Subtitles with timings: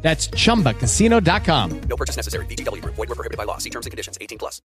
[0.00, 1.80] That's chumbacasino.com.
[1.82, 2.46] No purchase necessary.
[2.46, 2.94] VGW Group.
[2.94, 3.58] Void were prohibited by law.
[3.58, 4.16] See terms and conditions.
[4.20, 4.62] 18 plus.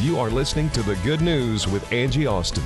[0.00, 2.64] You are listening to The Good News with Angie Austin.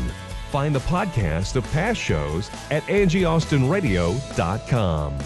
[0.51, 5.19] Find the podcast of past shows at angieaustinradio.com.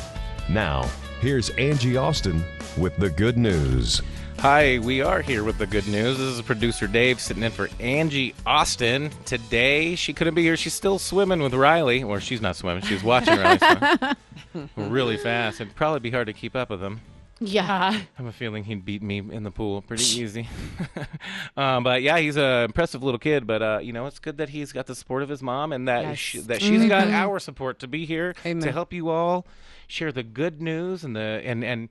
[0.48, 0.88] Now,
[1.20, 2.42] here's Angie Austin
[2.78, 4.00] with The Good News.
[4.40, 6.16] Hi, we are here with the good news.
[6.18, 9.10] This is producer Dave sitting in for Angie Austin.
[9.24, 10.56] Today, she couldn't be here.
[10.56, 12.84] She's still swimming with Riley, or she's not swimming.
[12.84, 15.60] She's watching Riley swim really fast.
[15.60, 17.00] It'd probably be hard to keep up with him.
[17.40, 17.90] Yeah.
[17.94, 20.48] I have a feeling he'd beat me in the pool pretty easy.
[21.56, 23.44] um, but yeah, he's an impressive little kid.
[23.44, 25.88] But uh, you know, it's good that he's got the support of his mom and
[25.88, 26.18] that Yes.
[26.18, 29.46] sh- that she's got our support to be here to help you all
[29.88, 31.88] share the good news and the and and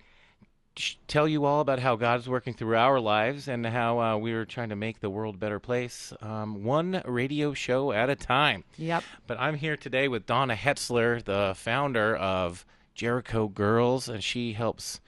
[1.08, 4.46] tell you all about how God's working through our lives and how uh, we are
[4.46, 8.64] trying to make the world a better place, um, one radio show at a time.
[8.78, 9.04] Yep.
[9.26, 15.00] But I'm here today with Donna Hetzler, the founder of Jericho Girls, and she helps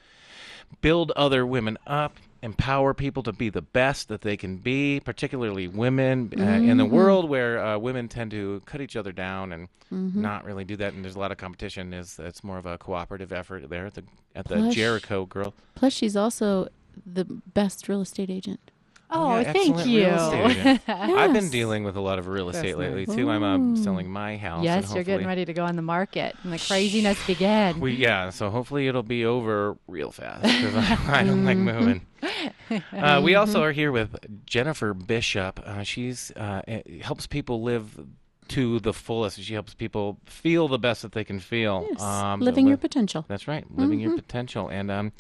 [0.82, 5.68] build other women up, empower people to be the best that they can be, particularly
[5.68, 9.68] women uh, in the world where uh, women tend to cut each other down and
[9.92, 10.94] not really do that.
[10.94, 11.94] And there's a lot of competition.
[11.94, 14.04] Is it's more of a cooperative effort there at the
[14.36, 15.54] at the Plus- Jericho Girl.
[15.76, 16.70] Plus, she's also
[17.06, 18.72] the best real estate agent.
[19.12, 20.06] Oh, Yeah, thank you.
[20.06, 20.82] real estate agent.
[20.88, 23.30] I've been dealing with a lot of real estate That's lately too.
[23.30, 24.58] I'm uh, selling my house.
[24.58, 27.80] and yes, you're getting ready to go on the market, and the craziness began.
[27.80, 32.06] We yeah, so hopefully it'll be over real fast because I, I don't like moving.
[32.94, 34.16] Uh, we also are here with
[34.46, 35.60] Jennifer Bishop.
[35.66, 38.00] Uh, she's uh, eh, helps people live
[38.50, 39.42] to the fullest.
[39.42, 41.88] She helps people feel the best that they can feel.
[41.90, 42.02] Yes.
[42.02, 43.26] Um, Living li- your potential.
[43.28, 44.68] That's right, living your potential.
[44.70, 45.14] And um,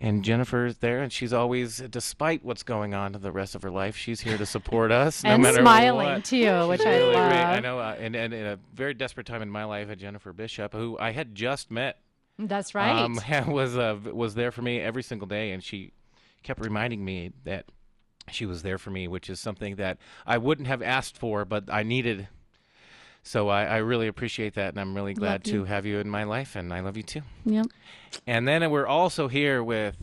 [0.00, 3.70] and Jennifer's there, and she's always, despite what's going on in the rest of her
[3.70, 6.24] life, she's here to support us no and matter smiling what.
[6.24, 7.30] too, which She's I really love.
[7.30, 7.42] great.
[7.42, 10.32] I know, uh, and, and in a very desperate time in my life, had Jennifer
[10.32, 11.98] Bishop, who I had just met
[12.38, 12.90] That's right.
[13.00, 13.18] um,
[13.50, 15.92] was uh, was there for me every single day, and she
[16.42, 17.66] kept reminding me that
[18.30, 21.64] she was there for me, which is something that I wouldn't have asked for, but
[21.72, 22.28] I needed.
[23.26, 26.22] So I, I really appreciate that, and I'm really glad to have you in my
[26.22, 27.22] life, and I love you too.
[27.44, 27.66] Yep.
[28.24, 29.96] And then we're also here with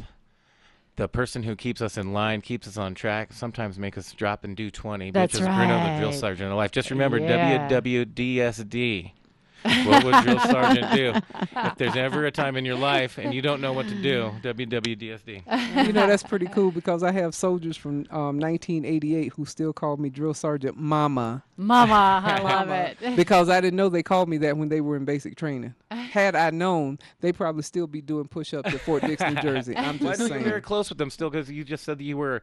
[0.98, 4.44] the person who keeps us in line, keeps us on track, sometimes make us drop
[4.44, 6.72] and do 20, That's which is Bruno, the drill sergeant of life.
[6.72, 7.70] Just remember Yeah.
[7.70, 9.14] WWDSD.
[9.64, 11.14] What would drill sergeant do?
[11.56, 14.32] If there's ever a time in your life and you don't know what to do,
[14.42, 15.86] WWDSD.
[15.88, 19.98] you know that's pretty cool because I have soldiers from um, 1988 who still call
[19.98, 23.16] me drill sergeant Mama Mama, I love Mama, it.
[23.16, 25.76] because I didn't know they called me that when they were in basic training.
[25.92, 29.78] Had I known, they probably still be doing push-ups at Fort Dix, New Jersey.
[29.78, 31.98] I'm Well, I just know you're very close with them still because you just said
[32.00, 32.42] that you were.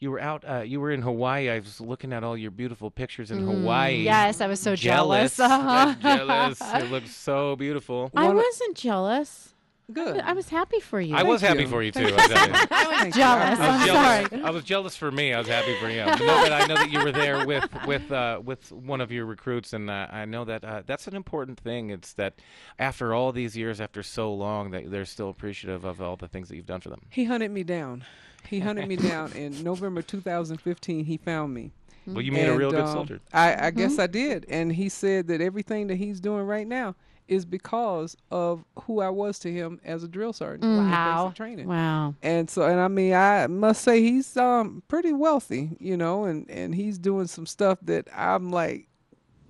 [0.00, 0.44] You were out.
[0.48, 1.50] Uh, you were in Hawaii.
[1.50, 3.96] I was looking at all your beautiful pictures in Hawaii.
[4.02, 5.36] Yes, I was so jealous.
[5.36, 5.52] jealous.
[5.52, 5.94] Uh-huh.
[6.00, 6.58] jealous.
[6.74, 8.10] It looks so beautiful.
[8.16, 9.52] I One- wasn't jealous.
[9.92, 10.20] Good.
[10.20, 11.14] I was happy for you.
[11.14, 12.12] I was Thank happy for you too.
[12.16, 12.54] I tell you.
[12.54, 13.20] Thank you.
[13.20, 13.58] jealous.
[13.58, 14.28] I was I'm jealous.
[14.30, 14.42] sorry.
[14.42, 15.32] I was jealous for me.
[15.34, 16.04] I was happy for you.
[16.04, 19.10] But no, but I know that you were there with with uh, with one of
[19.12, 21.90] your recruits, and uh, I know that uh, that's an important thing.
[21.90, 22.34] It's that
[22.78, 26.48] after all these years, after so long, that they're still appreciative of all the things
[26.48, 27.02] that you've done for them.
[27.10, 28.04] He hunted me down.
[28.48, 31.04] He hunted me down in November 2015.
[31.04, 31.72] He found me.
[32.06, 33.20] Well, you made a And, real good um, soldier.
[33.32, 34.46] I, I guess I did.
[34.48, 36.96] And he said that everything that he's doing right now
[37.30, 40.64] is because of who I was to him as a drill sergeant.
[40.64, 41.32] in basic Wow.
[41.34, 41.68] Training.
[41.68, 42.14] Wow.
[42.22, 46.50] And so, and I mean, I must say he's um pretty wealthy, you know, and
[46.50, 48.88] and he's doing some stuff that I'm like,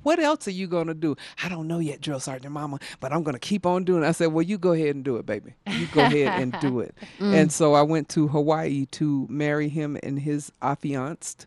[0.03, 1.17] what else are you gonna do?
[1.43, 4.03] I don't know yet, drill sergeant mama, but I'm gonna keep on doing.
[4.03, 4.07] it.
[4.07, 5.55] I said, well, you go ahead and do it, baby.
[5.67, 6.95] You go ahead and do it.
[7.21, 11.47] And so I went to Hawaii to marry him and his affianced,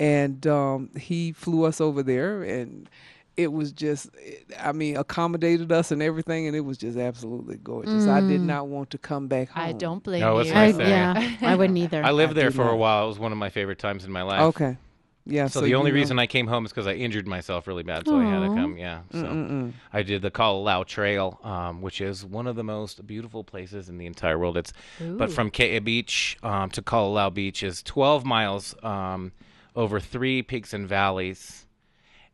[0.00, 2.88] and um, he flew us over there and.
[3.36, 4.10] It was just,
[4.58, 8.06] I mean, accommodated us and everything, and it was just absolutely gorgeous.
[8.06, 9.64] I did not want to come back home.
[9.64, 10.54] I don't blame No, it's you.
[10.54, 12.04] I, yeah, I wouldn't either.
[12.04, 13.04] I lived there do for a while.
[13.04, 14.40] It was one of my favorite times in my life.
[14.42, 14.76] Okay.
[15.24, 15.46] Yeah.
[15.46, 17.84] So, so the only know- reason I came home is because I injured myself really
[17.84, 18.76] bad, so I had to come.
[18.76, 23.44] Yeah, so I did the Kalalau Trail, um, which is one of the most beautiful
[23.44, 24.56] places in the entire world.
[24.56, 29.32] It's but from Ke'e Beach um, to Kalalau Beach is 12 miles um,
[29.76, 31.66] over three peaks and valleys,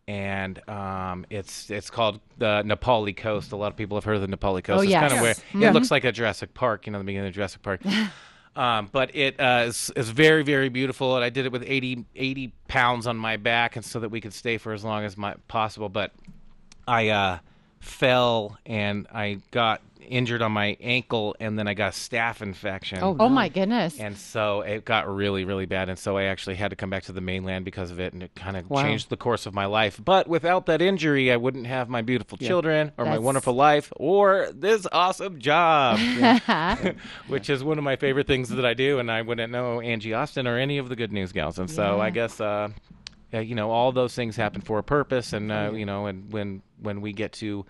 [0.09, 3.53] and um, it's it's called the Na Pali Coast.
[3.53, 4.81] A lot of people have heard of the Na Pali Coast.
[4.81, 5.43] Oh, it's kind of yes.
[5.53, 6.87] where it looks like a Jurassic Park.
[6.87, 7.83] You know, the beginning of Jurassic Park.
[8.57, 12.07] Um, but it uh, is, is very, very beautiful, and I did it with 80,
[12.17, 15.17] 80 pounds on my back, and so that we could stay for as long as
[15.17, 15.89] my, possible.
[15.89, 16.11] But
[16.85, 17.39] I uh,
[17.81, 23.01] fell and I got injured on my ankle, and then I got a staph infection.
[23.03, 23.99] Oh, Oh my goodness.
[24.01, 25.91] And so it got really, really bad.
[25.91, 28.15] And so I actually had to come back to the mainland because of it.
[28.15, 28.83] And it kind of Wow.
[28.83, 30.01] changed the course of my life.
[30.03, 34.49] But without that injury, I wouldn't have my beautiful children or my wonderful life or
[34.55, 35.99] this awesome job,
[37.27, 38.99] which is one of my favorite things that I do.
[39.01, 41.59] And I wouldn't know Angie Austin or any of the good news gals.
[41.59, 42.41] And so I guess.
[42.41, 42.71] Uh,
[43.33, 46.33] yeah, you know, all those things happen for a purpose, and uh, you know, and
[46.33, 47.67] when when we get to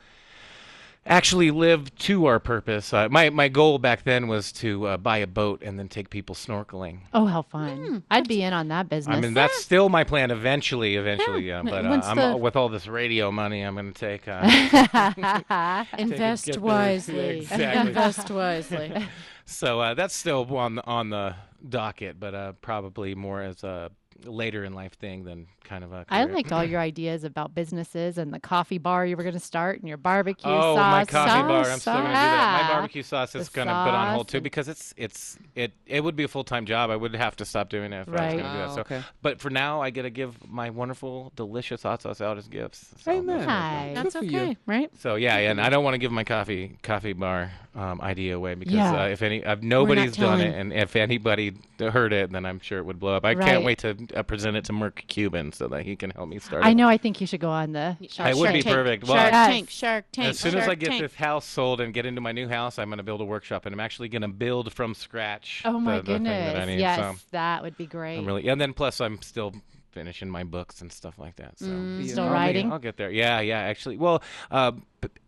[1.07, 2.93] actually live to our purpose.
[2.93, 6.11] Uh, my my goal back then was to uh, buy a boat and then take
[6.11, 7.01] people snorkeling.
[7.15, 8.03] oh, how fun.
[8.11, 9.17] I'd be in on that business.
[9.17, 10.97] I mean, that's still my plan eventually.
[10.97, 11.63] Eventually, yeah.
[11.65, 11.71] Yeah.
[11.71, 14.29] But uh, Once I'm, the- with all this radio money, I'm going to take.
[14.29, 17.39] Uh, Invest wisely.
[17.39, 17.89] Exactly.
[17.89, 19.09] Invest wisely.
[19.45, 21.35] so uh, that's still on the, on the
[21.67, 23.91] docket, but uh, probably more as a
[24.25, 26.05] later in life thing than kind of a.
[26.09, 26.35] I career.
[26.35, 29.79] liked all your ideas about businesses and the coffee bar you were going to start
[29.79, 30.91] and your barbecue Oh, sauce.
[30.91, 31.71] my coffee bar!
[31.71, 32.53] I'm still gonna do that.
[32.53, 36.17] My barbecue sauce is gonna put on hold too because it's it's it it would
[36.17, 36.91] be a full time job.
[36.91, 38.37] I would have to stop doing it if I was Right.
[38.39, 38.71] gonna do that.
[38.71, 39.03] Oh, So, okay.
[39.23, 42.95] but for now, I get to give my wonderful, delicious hot sauce out as gifts.
[42.99, 43.49] So, Amen.
[43.49, 43.93] Hi.
[43.95, 44.41] That's for you.
[44.41, 44.91] okay, right?
[44.99, 48.55] So yeah, and I don't want to give my coffee coffee bar um, idea away
[48.55, 49.03] because Yeah.
[49.03, 52.79] uh, if any, if nobody's done it, and if anybody heard it, then I'm sure
[52.79, 53.25] it would blow up.
[53.25, 53.45] I Right.
[53.47, 56.39] can't wait to uh, present it to Mark Cuban so that he can help me
[56.39, 56.65] start.
[56.65, 56.75] I it.
[56.75, 56.89] know.
[56.89, 57.97] I think you should go on the.
[58.09, 58.75] Shark I would be Tank.
[58.75, 59.05] perfect.
[59.05, 59.47] Well, Shark Yes.
[59.49, 60.29] Tank, Shark Tank.
[60.29, 61.03] as soon as I get Tank.
[61.03, 63.67] this house sold and get into my new house, I'm going to build a workshop,
[63.67, 65.63] and I'm actually going to build from scratch.
[65.65, 66.53] Oh my the, the thing goodness!
[66.55, 66.81] that I need.
[66.81, 68.19] yes, So that would be great.
[68.19, 69.55] I'm really, and then plus I'm still
[69.93, 71.59] finishing my books and stuff like that.
[71.59, 72.13] So Mm, Yeah.
[72.13, 72.73] Still I'll be- writing.
[72.73, 73.11] I'll get there.
[73.11, 73.59] Yeah, yeah.
[73.61, 74.73] Actually, well, uh,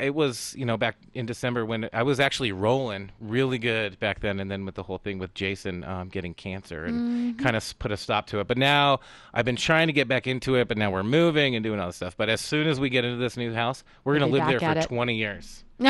[0.01, 4.21] it was you know back in December when I was actually rolling really good back
[4.21, 7.01] then, and then with the whole thing with Jason um, getting cancer and
[7.37, 7.43] Mm-hmm.
[7.43, 8.47] kind of put a stop to it.
[8.49, 9.01] But now
[9.33, 11.87] I've been trying to get back into it, but now we're moving and doing all
[11.87, 12.17] this stuff.
[12.17, 14.75] But as soon as we get into this new house, we're You'll gonna live there
[14.75, 14.87] for it.
[14.87, 15.65] 20 years.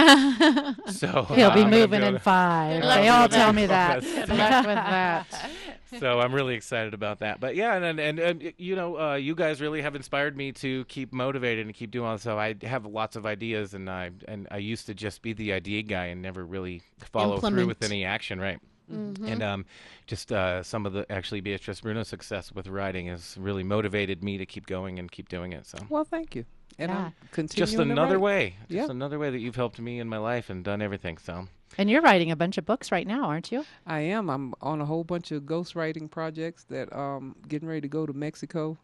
[0.87, 2.83] So He'll be I'm moving be in to- five.
[2.83, 4.01] They all tell me that.
[4.03, 5.51] Good Good luck with that.
[5.99, 7.41] so I'm really excited about that.
[7.41, 10.85] But yeah, and and, and you know, uh, you guys really have inspired me to
[10.87, 12.23] keep motivated and keep doing all this.
[12.23, 15.53] So I have lots of ideas, and I and I used to just be the
[15.53, 16.83] idea guy and never really
[17.13, 18.59] follow through with any action, right?
[18.93, 19.67] And um,
[20.09, 24.37] just uh, some of the actually Beatrice Bruno's success with writing has really motivated me
[24.39, 25.65] to keep going and keep doing it.
[25.67, 26.45] So Well, thank you.
[26.77, 26.99] And Yeah.
[27.05, 28.21] I'm continuing just to another write.
[28.21, 28.91] way, just Yeah.
[28.91, 31.19] another way that you've helped me in my life and done everything.
[31.19, 31.47] So
[31.79, 33.65] And you're writing a bunch of books right now, aren't you?
[33.87, 34.29] I am.
[34.29, 38.13] I'm on a whole bunch of ghostwriting projects that um getting ready to go to
[38.13, 38.77] Mexico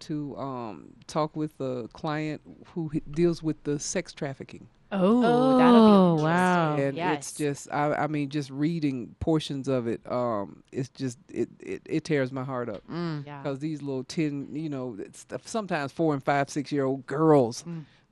[0.00, 2.40] to um talk with a client
[2.74, 4.68] who h- deals with the sex trafficking.
[4.92, 6.76] Oh, that'll be wow.
[6.76, 7.18] and yes.
[7.18, 11.82] it's just I, I mean just reading portions of it um it's just it it,
[11.86, 13.40] it tears my heart up yeah.
[13.40, 17.62] because these little 10 you know it's sometimes four and five six year old girls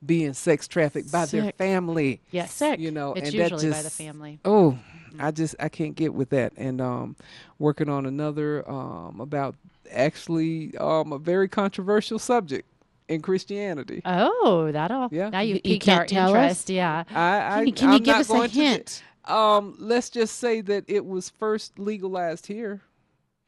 [0.05, 2.53] being sex trafficked by their family Yes.
[2.53, 2.79] Sick.
[2.79, 4.39] you know It's and usually that by the family.
[4.45, 4.77] oh
[5.19, 7.15] i just i can't get with that and um
[7.57, 9.55] working on another um about
[9.91, 12.67] actually um a very controversial subject
[13.07, 15.09] in christianity Oh, that'll.
[15.11, 15.29] Yeah.
[15.29, 16.35] Now you You- you piqued can't our tell us?
[16.35, 16.69] interest.
[16.69, 17.03] Yeah.
[17.13, 19.03] I, I, Can you, can you I'm give us a going to hint?
[19.25, 22.81] Um, let's just say that it was first legalized here.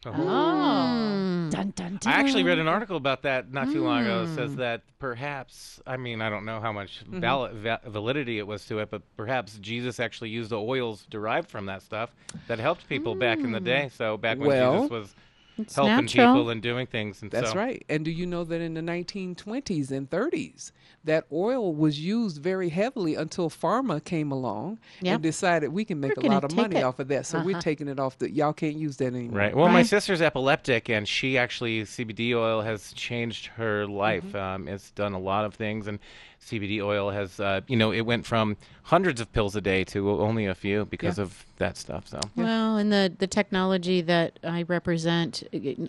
[0.05, 0.11] Oh.
[0.11, 1.51] Mm.
[1.51, 2.11] Dun, dun, dun.
[2.13, 4.23] I actually read an article about that not too long ago.
[4.23, 7.19] It says that perhaps, I mean, I don't know how much Mm-hmm.
[7.19, 11.49] val- va- validity it was to it, but perhaps Jesus actually used the oils derived
[11.49, 12.09] from that stuff
[12.47, 13.65] that helped people back in the Hmm.
[13.65, 13.89] day.
[13.95, 15.15] So back when Well, Jesus was
[15.57, 16.33] It's helping natural.
[16.35, 17.21] people and doing things.
[17.21, 17.83] And That's so, right.
[17.89, 20.71] And do you know that in the 1920s and 30s,
[21.03, 25.13] that oil was used very heavily until pharma came along Yeah.
[25.15, 26.83] and decided we can make We're a lot of money it.
[26.83, 27.25] off of that.
[27.25, 27.61] So we're Uh-huh.
[27.61, 29.37] taking it off the y'all can't use that anymore.
[29.39, 29.55] Right.
[29.55, 34.23] Well, my sister's epileptic, and she actually CBD oil has changed her life.
[34.25, 34.37] Mm-hmm.
[34.37, 35.99] Um, it's done a lot of things, and
[36.43, 40.09] CBD oil has, uh, you know, it went from hundreds of pills a day to
[40.09, 42.07] only a few because of that stuff.
[42.07, 42.19] So.
[42.35, 45.43] Well, and the the technology that I represent,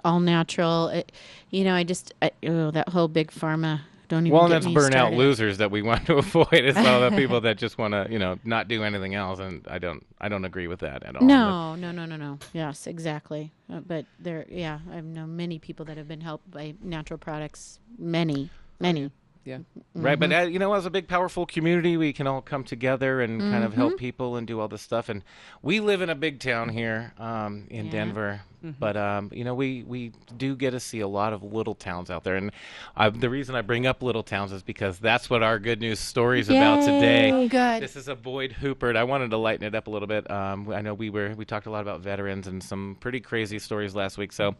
[0.04, 0.88] all natural.
[0.88, 1.10] It,
[1.50, 3.80] you know, I just I, oh, that whole big pharma.
[4.08, 5.16] Don't even Well, and get that's burnout started.
[5.16, 6.48] losers that we want to avoid.
[6.52, 9.66] It's all the people that just want to, you know, not do anything else, and
[9.70, 11.26] I don't, I don't agree with that at all.
[11.26, 12.38] No, no, no, no, no.
[12.52, 13.52] Yes, exactly.
[13.72, 17.78] Uh, but there, yeah, I've known many people that have been helped by natural products.
[17.98, 19.10] Many, many.
[19.44, 19.58] Yeah.
[19.94, 20.44] Right, but Mm-hmm.
[20.46, 23.64] uh, you know, as a big, powerful community, we can all come together and kind
[23.64, 23.80] of Mm-hmm.
[23.80, 25.08] help people and do all this stuff.
[25.08, 25.22] And
[25.62, 27.92] we live in a big town here um, in Yeah.
[27.92, 28.78] Denver, Mm-hmm.
[28.78, 32.08] but um, you know, we we do get to see a lot of little towns
[32.08, 32.36] out there.
[32.36, 32.52] And
[32.96, 35.98] I, the reason I bring up little towns is because that's what our good news
[35.98, 37.30] story is about today.
[37.30, 37.48] Yay.
[37.48, 37.82] Good.
[37.82, 38.94] This is a Boyd Huppert.
[38.96, 40.30] I wanted to lighten it up a little bit.
[40.30, 43.58] Um, I know we were we talked a lot about veterans and some pretty crazy
[43.58, 44.30] stories last week.
[44.32, 44.54] So,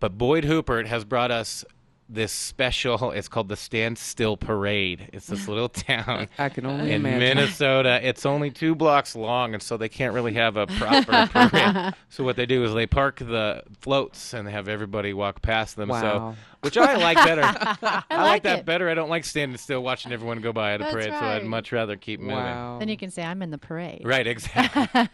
[0.00, 1.64] but Boyd Huppert has brought us
[2.12, 3.12] this special.
[3.12, 5.08] It's called the Stand Still Parade.
[5.12, 7.18] It's this little town I can only in imagine.
[7.20, 8.00] Minnesota.
[8.02, 11.94] It's only two blocks long, and so they can't really have a proper parade.
[12.08, 15.76] So what they do is they park the floats and they have everybody walk past
[15.76, 15.90] them.
[15.90, 17.42] So, which I like better.
[17.42, 18.64] I, like, like that it.
[18.66, 18.88] better.
[18.88, 21.10] I don't like standing still watching everyone go by at a That's parade.
[21.10, 22.36] So I'd much rather keep moving.
[22.36, 22.78] Wow.
[22.78, 24.02] Then you can say I'm in the parade.
[24.04, 25.08] Right, exactly.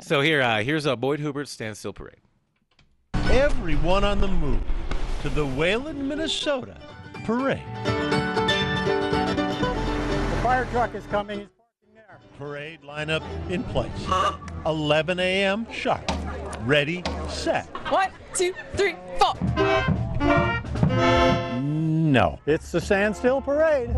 [0.00, 2.16] so here, uh, here's a Boyd Huppert standstill parade.
[3.14, 4.62] Everyone on the move
[5.22, 6.76] to the Whalen, Minnesota
[7.24, 7.62] parade.
[7.84, 7.92] The
[10.42, 11.40] fire truck is coming.
[11.40, 12.20] He's parking there.
[12.38, 13.90] Parade lineup in place.
[14.64, 15.66] 11 a.m.
[15.72, 16.08] sharp.
[16.60, 17.66] Ready, set.
[17.90, 19.34] One, two, three, four.
[21.58, 22.38] No.
[22.46, 23.90] It's the standstill parade.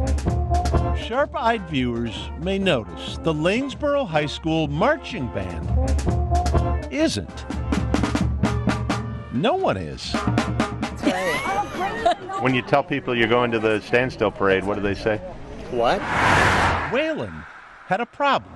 [0.99, 5.69] Sharp eyed viewers may notice the Lanesboro High School marching band
[6.91, 7.45] isn't.
[9.33, 10.15] No one is.
[12.41, 15.19] When you tell people you're going to the standstill parade, what do they say?
[15.71, 16.01] What?
[16.93, 17.45] Whalen
[17.87, 18.53] had a problem.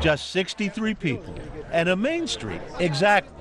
[0.00, 1.34] Just 63 people
[1.72, 3.32] and a main street exactly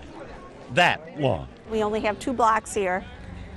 [0.73, 1.47] that long.
[1.69, 3.05] We only have two blocks here,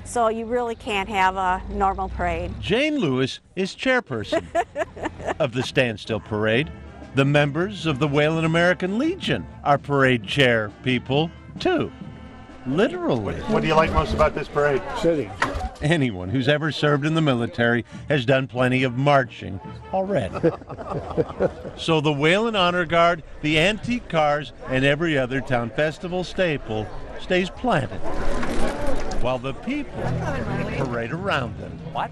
[0.05, 2.53] so you really can't have a normal parade.
[2.61, 4.45] Jane Lewis is chairperson
[5.41, 6.71] of the Standstill Parade.
[7.15, 11.91] The members of the Whalen American Legion are parade chair people, too.
[12.67, 13.37] Literally.
[13.43, 14.83] What do you like most about this parade?
[15.01, 15.31] City.
[15.83, 19.61] Anyone who's ever served in the military has done plenty of marching
[19.93, 20.35] already.
[21.77, 26.89] so the Whalen Honor Guard, the antique cars, and every other town festival staple
[27.21, 28.01] stays planted,
[29.23, 30.03] while the people
[30.77, 31.79] parade around them.
[31.93, 32.11] What?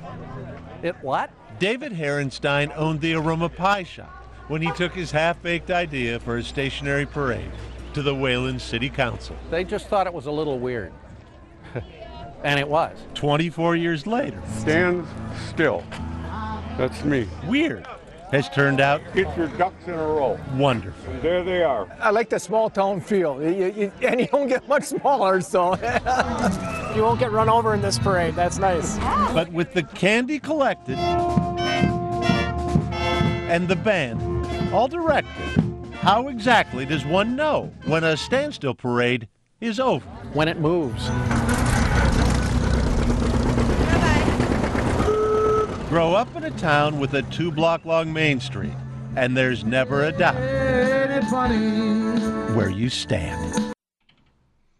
[0.83, 1.31] It what?
[1.59, 4.11] David Herenstein owned the Aroma Pie Shop
[4.49, 7.51] when he took his half-baked idea for a stationary parade
[7.95, 9.37] to the Whalen City Council.
[9.51, 10.93] They just thought it was a little weird.
[12.45, 12.97] and it was.
[13.15, 15.07] 24 years later, Stand
[15.49, 15.83] still.
[16.77, 17.27] That's me.
[17.47, 17.87] weird
[18.33, 20.37] has turned out Get your ducks in a row.
[20.55, 21.13] wonderful.
[21.23, 21.87] There they are.
[22.01, 23.41] I like the small town feel.
[23.41, 25.75] You- you- and you don't get much smaller, so
[26.97, 28.35] you won't get run over in this parade.
[28.35, 28.99] That's nice.
[29.33, 30.99] But with the candy collected
[33.49, 34.21] and the band
[34.75, 35.31] all directed,
[36.05, 39.27] how exactly does one know when a standstill parade
[39.61, 40.07] is over?
[40.35, 41.09] When it moves.
[45.89, 48.75] Grow up in a town with a two block long main street,
[49.17, 50.35] and there's never a doubt
[52.57, 53.73] where you stand.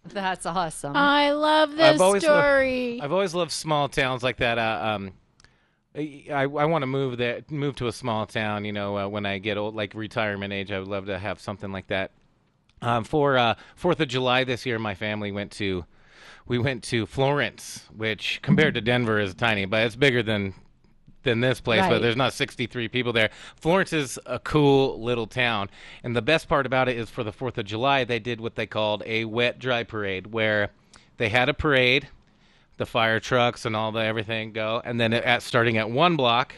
[0.07, 0.97] That's awesome.
[0.97, 3.01] I love this I've always loved- story.
[3.01, 4.59] I've always loved small towns like that.
[4.59, 5.13] Uh, um,
[5.97, 8.65] I, I want to move there, move to a small town.
[8.65, 11.41] You know, uh, when I get old, like retirement age, I would love to have
[11.41, 12.11] something like that.
[12.83, 15.85] Um, for uh, Fourth of July this year, my family went to,
[16.47, 20.55] we went to Florence, which compared to Denver is tiny, but it's bigger than
[21.23, 23.31] than this place, but there's not 63 people there.
[23.57, 25.71] Florence is a cool little town,
[26.03, 28.57] and the best part about it is for the Fourth of July, they did what
[28.57, 30.71] they called a wet dry parade, where
[31.17, 32.09] they had a parade,
[32.77, 36.55] the fire trucks and all the everything go, and then at starting at one block,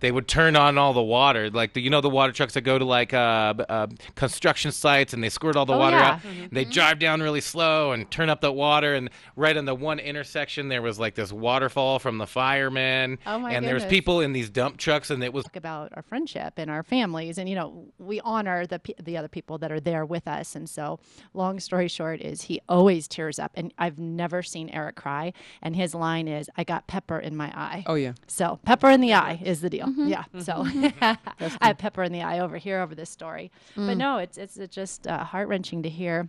[0.00, 2.60] they would turn on all the water, like the, you know the water trucks that
[2.62, 6.10] go to like uh, uh, construction sites and they squirt all the Oh, water yeah.
[6.12, 6.20] out.
[6.52, 9.98] They drive down really slow and turn up the water, and right on the one
[9.98, 14.20] intersection there was like this waterfall from the firemen, Oh, my and there was people
[14.20, 17.48] in these dump trucks, and it was talk about our friendship and our families and
[17.48, 20.54] you know we honor the the other people that are there with us.
[20.56, 20.98] And so
[21.34, 25.32] long story short is he always tears up and I've never seen Eric cry.
[25.62, 27.84] And his line is I got pepper in my eye.
[27.86, 28.12] Oh yeah.
[28.26, 30.64] so pepper in the eye is the deal yeah so
[31.00, 31.16] I
[31.60, 33.50] have pepper in the eye over here over this story.
[33.74, 36.28] But no it's it's, it's just uh, heart-wrenching to hear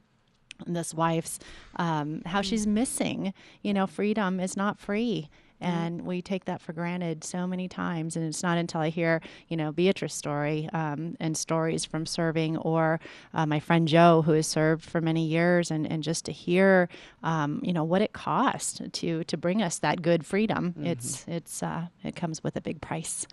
[0.67, 1.39] this wife's
[1.77, 3.33] um, how she's missing.
[3.61, 5.29] You know freedom is not free
[5.61, 9.21] and we take that for granted so many times and it's not until i hear
[9.47, 12.99] you know beatrice's story um, and stories from serving or
[13.33, 16.87] uh, my friend joe who has served for many years and, and just to hear
[17.23, 21.61] um, you know what it cost to to bring us that good freedom it's it's
[21.63, 23.27] uh, it comes with a big price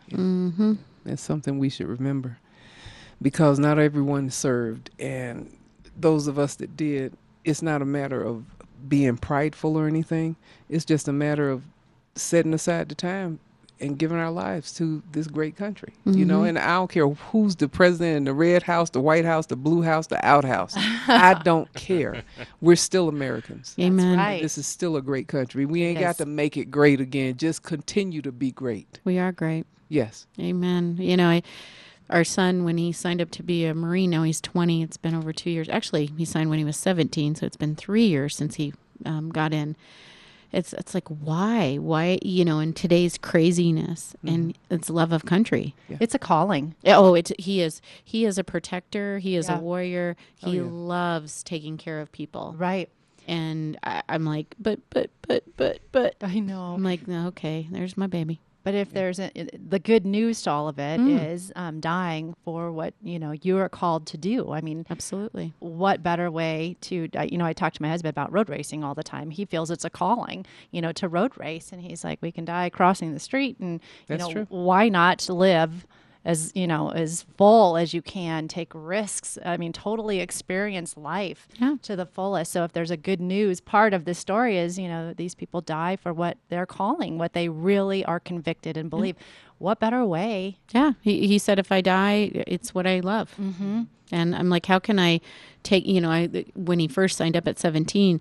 [1.05, 2.39] That's something we should remember
[3.23, 4.91] because not everyone served.
[4.99, 5.57] And
[5.97, 8.45] those of us that did, it's not a matter of
[8.89, 10.37] being prideful or anything.
[10.69, 11.63] It's just a matter of
[12.17, 13.39] setting aside the time
[13.79, 15.93] and giving our lives to this great country.
[16.07, 16.49] You know, Mhm.
[16.49, 19.57] and I don't care who's the president in the Red House, the White House, the
[19.57, 20.73] Blue House, the outhouse.
[21.09, 22.23] I don't care.
[22.63, 23.75] We're still Americans.
[23.79, 24.17] Amen.
[24.17, 24.41] right.
[24.41, 25.67] This is still a great country.
[25.67, 26.17] We ain't Yes.
[26.17, 27.37] got to make it great again.
[27.37, 28.99] Just continue to be great.
[29.05, 29.67] We are great.
[29.91, 30.27] Yes.
[30.41, 30.97] Amen.
[30.99, 31.43] You know, I,
[32.09, 34.83] our son, when he signed up to be a Marine, now he's 20.
[34.83, 35.69] It's been over two years.
[35.69, 38.73] Actually, he signed when he was 17, so it's been three years since he
[39.05, 39.77] um, got in.
[40.53, 44.29] It's it's like why why you know in today's craziness mm-hmm.
[44.35, 45.75] and it's love of country.
[45.89, 46.75] It's a calling.
[46.87, 49.19] Oh, it's he is he is a protector.
[49.19, 49.59] He is Yeah.
[49.59, 50.17] a warrior.
[50.43, 50.65] Oh, He yeah.
[50.69, 52.55] loves taking care of people.
[52.57, 52.89] Right.
[53.29, 56.61] And I, I'm like, but but but but but I know.
[56.75, 58.41] I'm like, okay, there's my baby.
[58.67, 61.61] But if there's a, the good news to all of it is Mm.
[61.63, 64.51] um, dying for what you know you are called to do.
[64.53, 65.53] I mean, Absolutely.
[65.61, 67.47] what better way to you know?
[67.47, 69.31] I talk to my husband about road racing all the time.
[69.31, 72.45] He feels it's a calling, you know, to road race, and he's like, we can
[72.45, 73.75] die crossing the street, and
[74.09, 74.47] you That's know, true.
[74.49, 75.87] why not live?
[76.27, 79.39] As you know, as full as you can, take risks.
[79.45, 81.77] I mean, totally experience life Yeah.
[81.83, 82.51] to the fullest.
[82.51, 85.61] So, if there's a good news part of the story, is you know these people
[85.61, 89.15] die for what they're calling, what they really are convicted and believe.
[89.59, 90.59] What better way?
[90.75, 93.33] Yeah, he he said if I die, it's what I love.
[93.41, 93.83] Mm-hmm.
[94.11, 95.21] And I'm like, how can I
[95.63, 95.87] take?
[95.87, 98.21] You know, I when he first signed up at 17,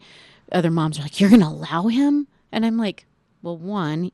[0.51, 3.07] other moms are like, you're gonna allow him, and I'm like,
[3.41, 4.12] well, one.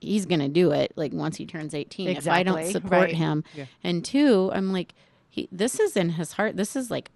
[0.00, 2.08] He's gonna do it like once he turns eighteen.
[2.08, 3.14] If I don't support right.
[3.14, 3.66] him, Yeah.
[3.82, 4.94] and two, I'm like,
[5.28, 5.48] he.
[5.52, 6.56] This is in his heart.
[6.56, 7.10] This is like,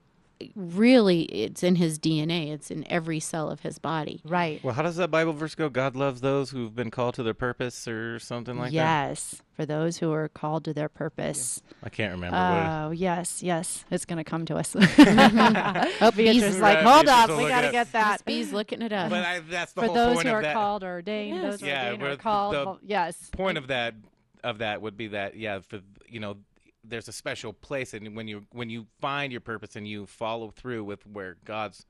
[0.55, 2.51] really, it's in his DNA.
[2.53, 4.21] It's in every cell of his body.
[4.25, 4.63] Right.
[4.63, 5.69] Well, how does that Bible verse go?
[5.69, 8.75] God loves those who've been called to their purpose or something like that?
[8.75, 11.63] yes, for those who are called to their purpose.
[11.83, 14.77] I can't remember what it Oh yes, yes, it's going to come to us.
[14.77, 18.25] Oh, Beatrice is like, Right, hold Beatrice up, we got to get that.
[18.25, 19.11] Bees looking it up.
[19.11, 20.55] But I, that's the For whole those point who of are that.
[20.55, 21.51] called or ordained, Yes.
[21.53, 22.55] those who are Yeah, ordained or where called.
[22.55, 23.31] the well, yes.
[23.33, 23.95] point of that
[24.45, 26.37] of that would be that yeah for you know
[26.85, 30.51] there's a special place and when you when you find your purpose and you follow
[30.51, 31.85] through with where God's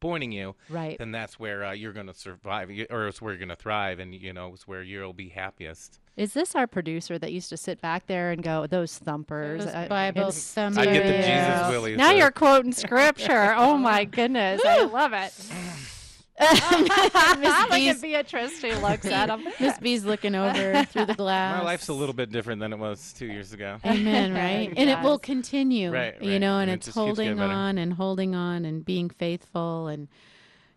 [0.00, 0.98] pointing you Right.
[0.98, 4.00] then that's where uh, you're going to survive or it's where you're going to thrive
[4.00, 7.56] and you know it's where you'll be happiest Is this our producer that used to
[7.56, 9.64] sit back there and go, "Those thumpers"?
[9.64, 10.78] Those uh, Bible it's- thumpers.
[10.78, 11.70] I'd get the Jesus Yeah.
[11.70, 13.54] willies Now uh, you're quoting scripture.
[13.56, 15.32] oh my goodness, I love it.
[16.42, 18.60] Look B's- at Beatrice.
[18.60, 19.44] She looks at him.
[19.60, 21.58] Miss B's looking over through the glass.
[21.58, 24.72] my life's a little bit different than it was two years ago Amen, right?
[24.76, 27.78] and it will continue, Right, you know, and And it's just keeps getting holding on
[27.78, 30.08] and holding on and being faithful and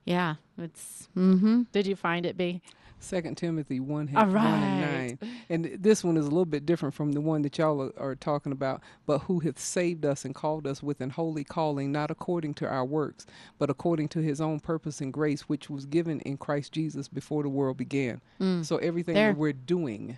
[0.06, 1.63] yeah, it's mm-hmm.
[1.71, 2.62] Did you find it, B?
[3.06, 6.96] Second Timothy one, All one and nine, and this one is a little bit different
[6.96, 8.82] from the one that y'all are, are talking about.
[9.06, 12.68] But who hath saved us and called us with an holy calling, not according to
[12.68, 13.26] our works,
[13.58, 17.44] but according to His own purpose and grace, which was given in Christ Jesus before
[17.44, 18.22] the world began.
[18.41, 18.65] Mm.
[18.65, 19.32] So everything There.
[19.32, 20.18] that we're doing,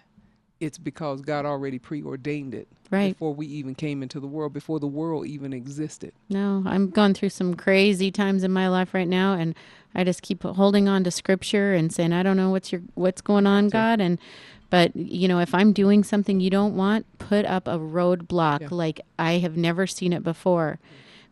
[0.59, 3.09] it's because God already preordained it Right.
[3.13, 6.13] before we even came into the world, before the world even existed.
[6.29, 9.53] No, I'm going through some crazy times in my life right now, and
[9.93, 13.21] I just keep holding on to Scripture and saying, "I don't know what's your what's
[13.21, 14.17] going on, God." And
[14.69, 18.67] but you know, if I'm doing something you don't want, put up a roadblock Yeah.
[18.71, 20.79] like I have never seen it before.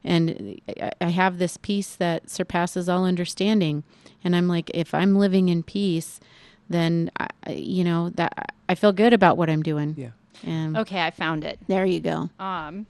[0.03, 3.83] And I- I have this peace that surpasses all understanding,
[4.23, 6.19] and I'm like, if I'm living in peace,
[6.69, 9.95] then I, I- you know that I feel good about what I'm doing.
[9.97, 10.09] Yeah.
[10.43, 11.59] And Okay, I found it.
[11.67, 12.29] there you go.
[12.39, 12.87] Um,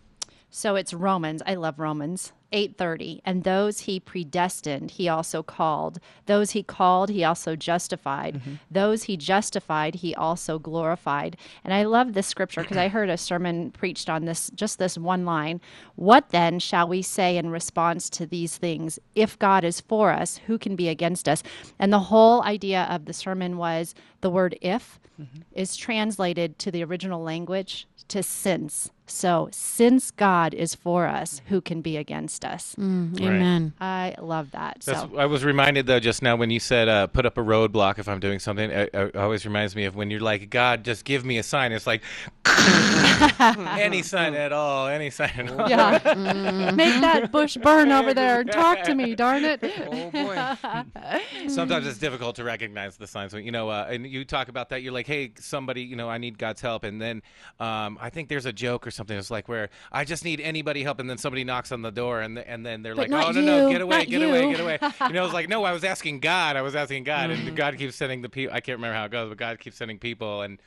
[0.50, 1.42] so it's Romans.
[1.46, 2.32] I love Romans.
[2.56, 6.00] 8:30 and those he predestined he also called.
[6.26, 8.36] Those he called he also justified.
[8.36, 8.54] Mm-hmm.
[8.72, 11.36] Those he justified he also glorified.
[11.64, 14.98] And i love this scripture because i heard a sermon preached on this just this
[14.98, 15.60] one line.
[15.96, 19.00] What then shall we say in response to these things?
[19.14, 21.44] If god is for us who can be against us?
[21.78, 25.42] And the whole idea of the sermon was the word if mm-hmm.
[25.52, 28.92] is translated to the original language to since.
[29.08, 32.76] So, since God is for us, who can be against us?
[32.80, 33.74] Mm, amen.
[33.80, 34.82] I love that.
[34.84, 37.42] That's, so, I was reminded though just now when you said uh, put up a
[37.42, 38.72] roadblock if I'm doing something.
[38.72, 41.72] It, it always reminds me of when you're like, God, just give me a sign.
[41.72, 42.02] It's like
[43.80, 45.70] any sign at all, any sign at all.
[45.70, 48.44] yeah, make that bush burn over there.
[48.44, 49.64] Talk to me, darn it.
[49.64, 51.48] Oh boy.
[51.48, 53.34] Sometimes it's difficult to recognize the signs.
[53.34, 54.82] You know, uh, and you talk about that.
[54.82, 57.22] You're like, hey, somebody, you know, I need God's help, and then
[57.60, 59.18] um, I think there's a joke or something.
[59.18, 62.22] It's like where I just need anybody help, and then somebody knocks on the door,
[62.22, 64.22] and th- and then they're But like, oh not no no, get away, not get
[64.24, 64.80] away, get away.
[65.08, 67.78] You know, it's like no, I was asking God, I was asking God, and God
[67.78, 68.54] keeps sending the people.
[68.56, 70.60] I can't remember how it goes, but God keeps sending people, and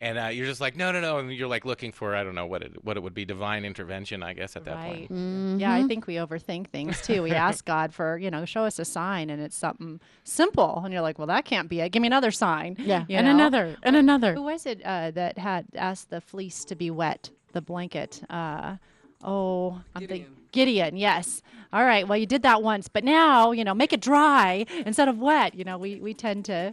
[0.00, 2.34] and uh, you're just like, no, no, no, and you're like looking for, I don't
[2.34, 5.08] know what it what it would be, divine intervention, I guess, at that Right.
[5.08, 5.60] point.
[5.60, 7.22] Yeah, I think we overthink things too.
[7.22, 10.82] We ask God for, you know, show us a sign and it's something simple.
[10.84, 11.90] And you're like, well, that can't be it.
[11.90, 12.74] Give me another sign.
[12.78, 13.32] Yeah, and know?
[13.34, 14.34] another, and another.
[14.34, 18.22] Who was it uh, that had asked the fleece to be wet, the blanket?
[18.28, 18.76] Uh,
[19.22, 20.96] oh, I'm thinking Gideon.
[20.96, 21.42] Yes.
[21.72, 22.06] All right.
[22.06, 25.54] Well, you did that once, but now you know, make it dry instead of wet.
[25.54, 26.72] You know, we we tend to,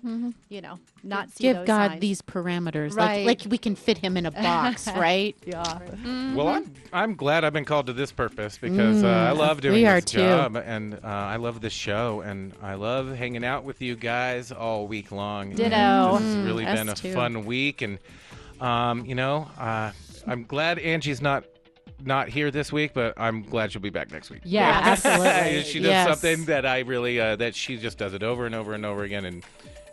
[0.50, 2.02] you know, not see Give those God signs.
[2.02, 3.26] these parameters, Right.
[3.26, 5.36] like like we can fit him in a box, right?
[5.46, 5.80] Yeah.
[6.36, 9.62] Well, I'm I'm glad I've been called to this purpose because uh, I Mm, love
[9.62, 10.20] doing we are this too.
[10.20, 14.52] job, and uh, I love this show, and I love hanging out with you guys
[14.52, 15.56] all week long.
[15.56, 16.13] Ditto.
[16.13, 17.13] This has Mm, really us been a too.
[17.13, 17.98] fun week, and
[18.60, 19.91] um, you know, uh,
[20.27, 21.45] I'm glad Angie's not
[22.03, 24.41] not here this week, but I'm glad she'll be back next week.
[24.43, 25.63] Yeah, absolutely.
[25.63, 26.07] she does Yes.
[26.07, 29.03] something that I really uh, that she just does it over and over and over
[29.03, 29.43] again, and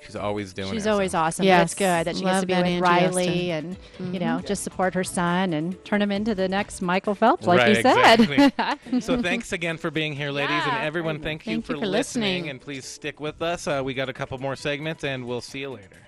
[0.04, 0.88] she's always doing She's it.
[0.90, 1.44] always awesome.
[1.44, 3.76] Yeah, That's good that she gets to be that with Angie Riley Austin.
[3.98, 7.46] and you know just support her son and turn him into the next Michael Phelps,
[7.46, 8.20] like right, you said.
[8.20, 9.00] Exactly.
[9.00, 11.20] so thanks again for being here, ladies, and everyone.
[11.20, 12.48] Thank, you, Thank for, you for listening.
[12.48, 13.66] and please stick with us.
[13.66, 16.07] Uh, we got a couple more segments, and we'll see you later.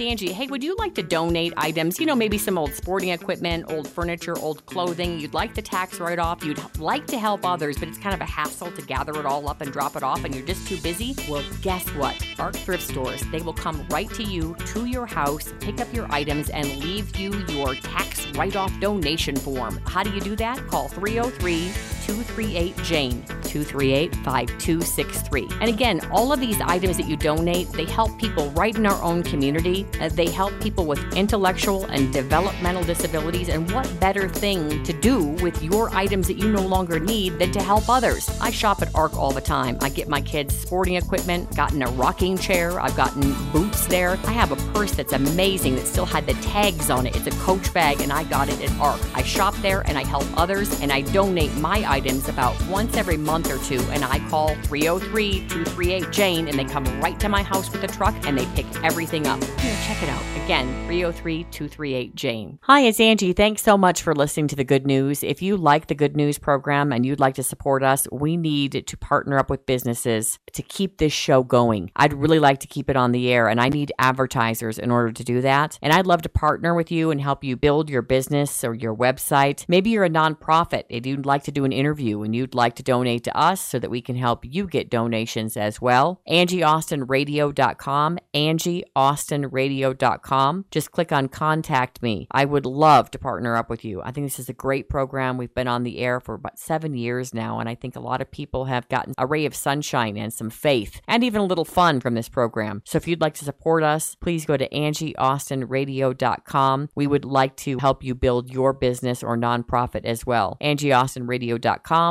[0.00, 0.32] Angie.
[0.32, 1.98] Hey, would you like to donate items?
[1.98, 5.18] You know, maybe some old sporting equipment, old furniture, old clothing.
[5.18, 6.44] You'd like the tax write off.
[6.44, 9.48] You'd like to help others, but it's kind of a hassle to gather it all
[9.48, 11.14] up and drop it off, and you're just too busy?
[11.28, 12.16] Well, guess what?
[12.38, 16.10] Arc Thrift Stores, they will come right to you, to your house, pick up your
[16.12, 19.80] items, and leave you your tax write off donation form.
[19.86, 20.66] How do you do that?
[20.68, 25.48] Call 303 238 Jane, 238 5263.
[25.60, 29.00] And again, all of these items that you donate, they help people right in our
[29.02, 29.86] own community.
[30.00, 33.50] Uh, they help people with intellectual and developmental disabilities.
[33.50, 37.52] And what better thing to do with your items that you no longer need than
[37.52, 38.26] to help others?
[38.40, 39.76] I shop at ARC all the time.
[39.82, 44.18] I get my kids sporting equipment, gotten a rocking chair, I've gotten boots there.
[44.24, 47.16] I have a purse that's amazing that still had the tags on it.
[47.16, 49.00] It's a coach bag, and I got it at ARC.
[49.14, 53.16] I shop there and I help others, and I donate my items about once every
[53.16, 53.80] month or two.
[53.90, 57.88] And I call 303 238 Jane, and they come right to my house with a
[57.88, 59.42] truck and they pick everything up.
[59.42, 60.22] Here, check it out.
[60.44, 62.58] Again, 303 238 Jane.
[62.62, 63.32] Hi, it's Angie.
[63.32, 65.24] Thanks so much for listening to the Good News.
[65.24, 68.86] If you like the Good News program and you'd like to support us, we need
[68.86, 71.90] to partner up with businesses to keep this show going.
[71.96, 75.10] I'd really like to keep it on the air, and I need advertisers in order
[75.12, 75.78] to do that.
[75.82, 78.94] And I'd love to partner with you and help you build your business or your
[78.94, 79.64] website.
[79.68, 82.82] Maybe you're a nonprofit and you'd like to do an interview and you'd like to
[82.82, 86.20] donate to us so that we can help you get donations as well.
[86.28, 90.64] AngieAustinRadio.com, AngieAustinRadio.com.
[90.70, 92.26] Just click on Contact Me.
[92.30, 94.02] I would love to partner up with you.
[94.02, 95.36] I think this is a great program.
[95.38, 98.20] We've been on the air for about seven years now, and I think a lot
[98.20, 101.64] of people have gotten a ray of sunshine and some faith and even a little
[101.64, 102.82] fun from this program.
[102.84, 106.88] So if you'd like to support us, please go to AngieAustinRadio.com.
[106.94, 110.56] We would like to help you build your business or nonprofit as well.
[110.60, 111.67] AngieAustinRadio.com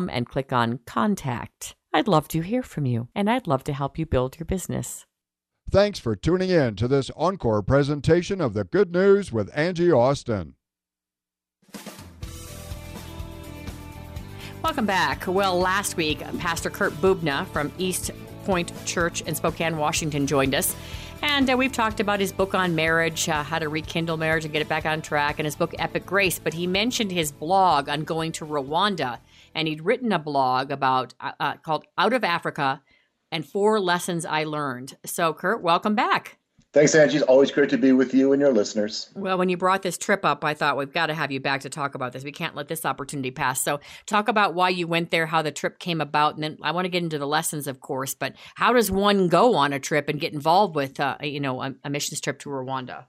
[0.10, 1.76] and click on Contact.
[1.94, 5.06] I'd love to hear from you, and I'd love to help you build your business.
[5.70, 10.56] Thanks for tuning in to this encore presentation of the Good News with Angie Austin.
[14.64, 15.26] Welcome back.
[15.28, 18.12] Well, last week, Pastor Kurt Bubna from East
[18.46, 20.76] Point Church in Spokane, Washington, joined us.
[21.22, 24.54] And uh, we've talked about his book on marriage, uh, how to rekindle marriage and
[24.54, 26.40] get it back on track, and his book, Epic Grace.
[26.40, 29.20] But he mentioned his blog on going to Rwanda.
[29.58, 32.84] And he'd written a blog about uh, uh, called Out of Africa
[33.32, 34.96] and Four Lessons I Learned.
[35.04, 36.38] So, Kurt, welcome back.
[36.74, 37.18] Thanks, Angie.
[37.18, 39.10] It's always great to be with you and your listeners.
[39.16, 41.62] Well, when you brought this trip up, I thought we've got to have you back
[41.62, 42.24] to talk about this.
[42.24, 43.60] We can't let this opportunity pass.
[43.64, 46.70] So, talk about why you went there, how the trip came about, and then I
[46.70, 48.14] want to get into the lessons, of course.
[48.14, 51.64] But how does one go on a trip and get involved with, uh, you know,
[51.64, 53.06] a, a missions trip to Rwanda?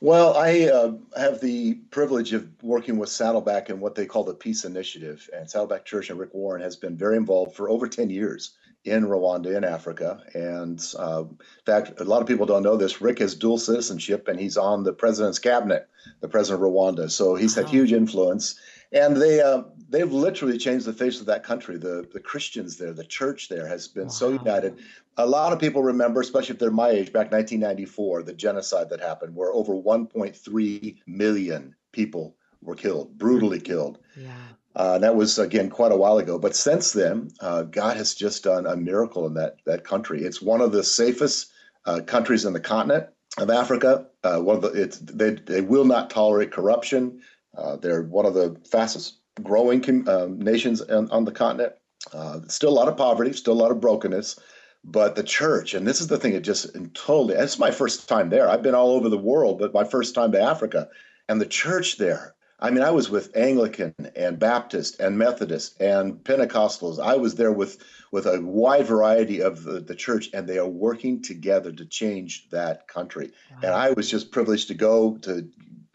[0.00, 4.34] Well, I uh, have the privilege of working with Saddleback and what they call the
[4.34, 5.28] Peace Initiative.
[5.34, 8.52] And Saddleback Church and Rick Warren has been very involved for over 10 years
[8.84, 10.22] in Rwanda, in Africa.
[10.34, 13.00] And uh, in fact, a lot of people don't know this.
[13.00, 15.88] Rick has dual citizenship and he's on the president's cabinet,
[16.20, 17.10] the president of Rwanda.
[17.10, 18.60] So he's had huge influence.
[18.94, 21.76] And they, uh, they've literally changed the face of that country.
[21.76, 24.78] The, the Christians there, the church there has been so united.
[25.16, 29.00] A lot of people remember, especially if they're my age, back 1994, the genocide that
[29.00, 33.98] happened, where over 1.3 million people were killed, brutally killed.
[34.16, 34.32] Yeah.
[34.76, 36.38] Uh, that was again quite a while ago.
[36.38, 40.22] But since then, uh, God has just done a miracle in that that country.
[40.24, 41.52] It's one of the safest
[41.86, 43.06] uh, countries in the continent.
[43.38, 44.06] of Africa.
[44.24, 47.20] Uh, one of the it's they they will not tolerate corruption.
[47.56, 51.72] Uh, they're one of the fastest growing com- um, nations on, on, the continent.
[52.12, 54.38] Uh, still a lot of poverty, still a lot of brokenness,
[54.84, 57.34] but the church, and this is the thing, it just totally.
[57.34, 58.48] It's my first time there.
[58.48, 60.88] I've been all over the world, but my first time to Africa,
[61.28, 62.34] and the church there.
[62.60, 66.98] I mean, I was with Anglican and Baptist and Methodist and Pentecostals.
[66.98, 67.78] I was there with
[68.12, 72.48] with a wide variety of the, the church, and they are working together to change
[72.50, 73.32] that country.
[73.50, 73.58] Wow.
[73.64, 75.48] And I was just privileged to go to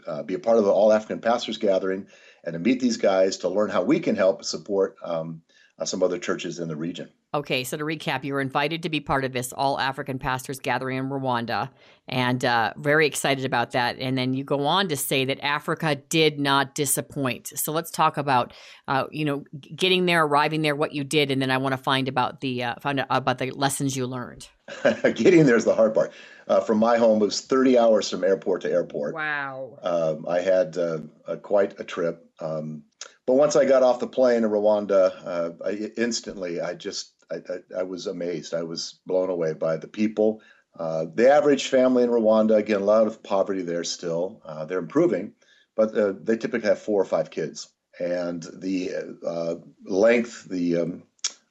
[0.07, 2.07] uh, be a part of the All African Pastors Gathering
[2.43, 5.41] and to meet these guys to learn how we can help support um,
[5.79, 7.09] uh, some other churches in the region.
[7.33, 10.59] Okay, so to recap, you were invited to be part of this All African Pastors
[10.59, 11.69] Gathering in Rwanda,
[12.07, 13.97] and uh, very excited about that.
[13.99, 17.51] And then you go on to say that Africa did not disappoint.
[17.55, 18.53] So let's talk about,
[18.87, 19.43] uh, you know,
[19.75, 22.63] getting there, arriving there, what you did, and then I want to find about the
[22.63, 24.47] uh, find out about the lessons you learned.
[25.15, 26.11] getting there is the hard part.
[26.47, 29.13] Uh, from my home, it was 30 hours from airport to airport.
[29.13, 29.77] Wow.
[29.83, 32.25] Um, I had uh, a, quite a trip.
[32.41, 32.83] Um,
[33.25, 37.35] but once I got off the plane in Rwanda, uh, I, instantly I just I,
[37.35, 38.53] I, I, was amazed.
[38.53, 40.41] I was blown away by the people.
[40.77, 44.41] Uh, the average family in Rwanda, again, a lot of poverty there still.
[44.45, 45.33] Uh, they're improving,
[45.75, 47.69] but uh, they typically have four or five kids.
[47.99, 51.03] And the uh, length, the um,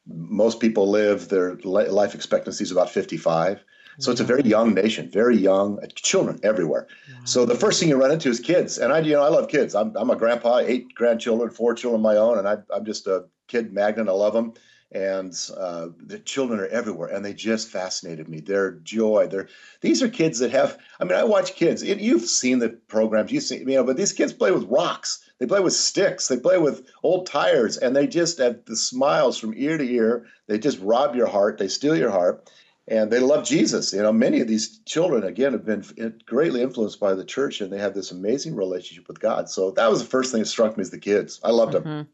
[0.06, 3.62] most people live, their life expectancy is about 55.
[3.98, 6.86] So it's a very young nation, very young uh, children everywhere.
[7.24, 9.48] So the first thing you run into is kids, and I, you know, I love
[9.48, 9.74] kids.
[9.74, 13.08] I'm, I'm a grandpa, eight grandchildren, four children of my own, and I, I'm just
[13.08, 14.08] a kid magnet.
[14.08, 14.54] I love them,
[14.92, 18.38] and uh, the children are everywhere, and they just fascinated me.
[18.40, 19.48] Their joy, they're
[19.80, 20.78] these are kids that have.
[21.00, 21.82] I mean, I watch kids.
[21.82, 25.24] You've seen the programs, you've seen, you know, but these kids play with rocks.
[25.40, 26.28] They play with sticks.
[26.28, 30.26] They play with old tires, and they just have the smiles from ear to ear.
[30.46, 31.58] They just rob your heart.
[31.58, 32.48] They steal your heart
[32.90, 33.92] and they love Jesus.
[33.92, 35.84] You know, many of these children again have been
[36.26, 39.48] greatly influenced by the church, and they have this amazing relationship with God.
[39.48, 41.40] So that was the first thing that struck me as the kids.
[41.44, 41.88] I loved mm-hmm.
[41.88, 42.08] them.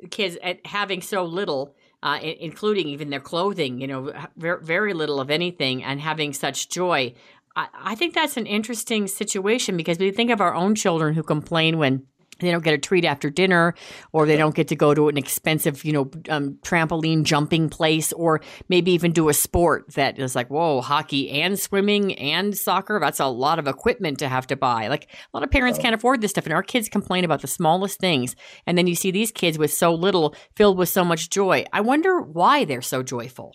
[0.00, 1.74] The kids at having so little.
[2.02, 7.12] Uh, including even their clothing, you know, very, little of anything, and having such joy.
[7.56, 11.78] I think that's an interesting situation because we think of our own children who complain
[11.78, 12.06] when
[12.40, 13.74] they don't get a treat after dinner
[14.12, 18.12] or they don't get to go to an expensive you know um, trampoline jumping place
[18.12, 22.98] or maybe even do a sport that is like whoa hockey and swimming and soccer
[23.00, 24.88] that's a lot of equipment to have to buy.
[24.88, 27.46] Like a lot of parents can't afford this stuff and our kids complain about the
[27.46, 31.30] smallest things and then you see these kids with so little filled with so much
[31.30, 31.64] joy.
[31.72, 33.54] I wonder why they're so joyful.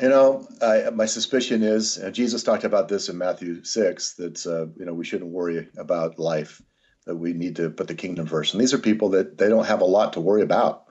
[0.00, 4.46] You know, I, my suspicion is uh, Jesus talked about this in Matthew six that
[4.46, 6.62] uh, you know we shouldn't worry about life
[7.10, 8.54] that we need to put the kingdom first.
[8.54, 10.84] And these are people that they don't have a lot to worry about.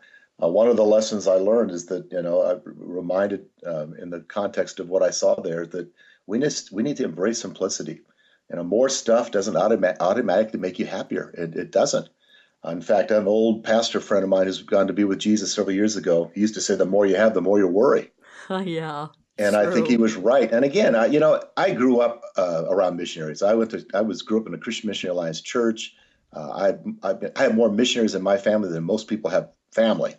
[0.43, 4.09] Uh, one of the lessons I learned is that you know I reminded um, in
[4.09, 5.87] the context of what I saw there that
[6.27, 8.01] we need we need to embrace simplicity.
[8.49, 11.33] You know, more stuff doesn't automa- automatically make you happier.
[11.37, 12.09] It, it doesn't.
[12.67, 15.73] In fact, an old pastor friend of mine who's gone to be with Jesus several
[15.73, 16.31] years ago.
[16.35, 18.11] He used to say, "The more you have, the more you worry."
[18.49, 19.07] Uh, yeah.
[19.37, 19.65] And True.
[19.65, 20.51] I think he was right.
[20.51, 23.41] And again, I, you know, I grew up uh, around missionaries.
[23.41, 25.95] I went to, I was grew up in a Christian Missionary Alliance church.
[26.33, 29.49] Uh, I, I've been, I have more missionaries in my family than most people have
[29.71, 30.15] family.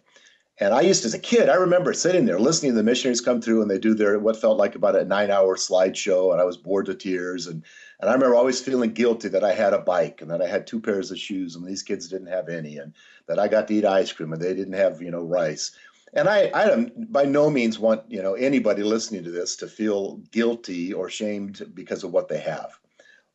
[0.60, 3.22] And I used to, as a kid, I remember sitting there listening to the missionaries
[3.22, 6.40] come through and they do their what felt like about a nine hour slideshow, and
[6.40, 7.46] I was bored to tears.
[7.46, 7.64] And
[8.00, 10.66] and I remember always feeling guilty that I had a bike and that I had
[10.66, 12.92] two pairs of shoes and these kids didn't have any, and
[13.26, 15.72] that I got to eat ice cream and they didn't have you know rice.
[16.12, 20.16] And I, I by no means want you know anybody listening to this to feel
[20.30, 22.78] guilty or shamed because of what they have.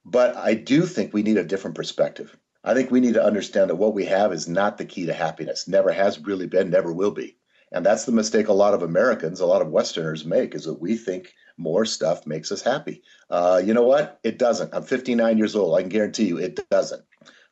[0.05, 2.37] But I do think we need a different perspective.
[2.65, 5.13] I think we need to understand that what we have is not the key to
[5.13, 5.67] happiness.
[5.67, 7.37] Never has really been, never will be.
[7.71, 10.81] And that's the mistake a lot of Americans, a lot of Westerners make, is that
[10.81, 13.03] we think more stuff makes us happy.
[13.29, 14.19] Uh, you know what?
[14.23, 14.73] It doesn't.
[14.73, 15.77] I'm 59 years old.
[15.77, 17.03] I can guarantee you it doesn't.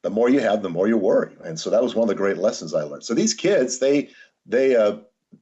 [0.01, 1.35] The more you have, the more you worry.
[1.43, 3.03] And so that was one of the great lessons I learned.
[3.03, 4.09] So these kids, they
[4.45, 4.97] they uh,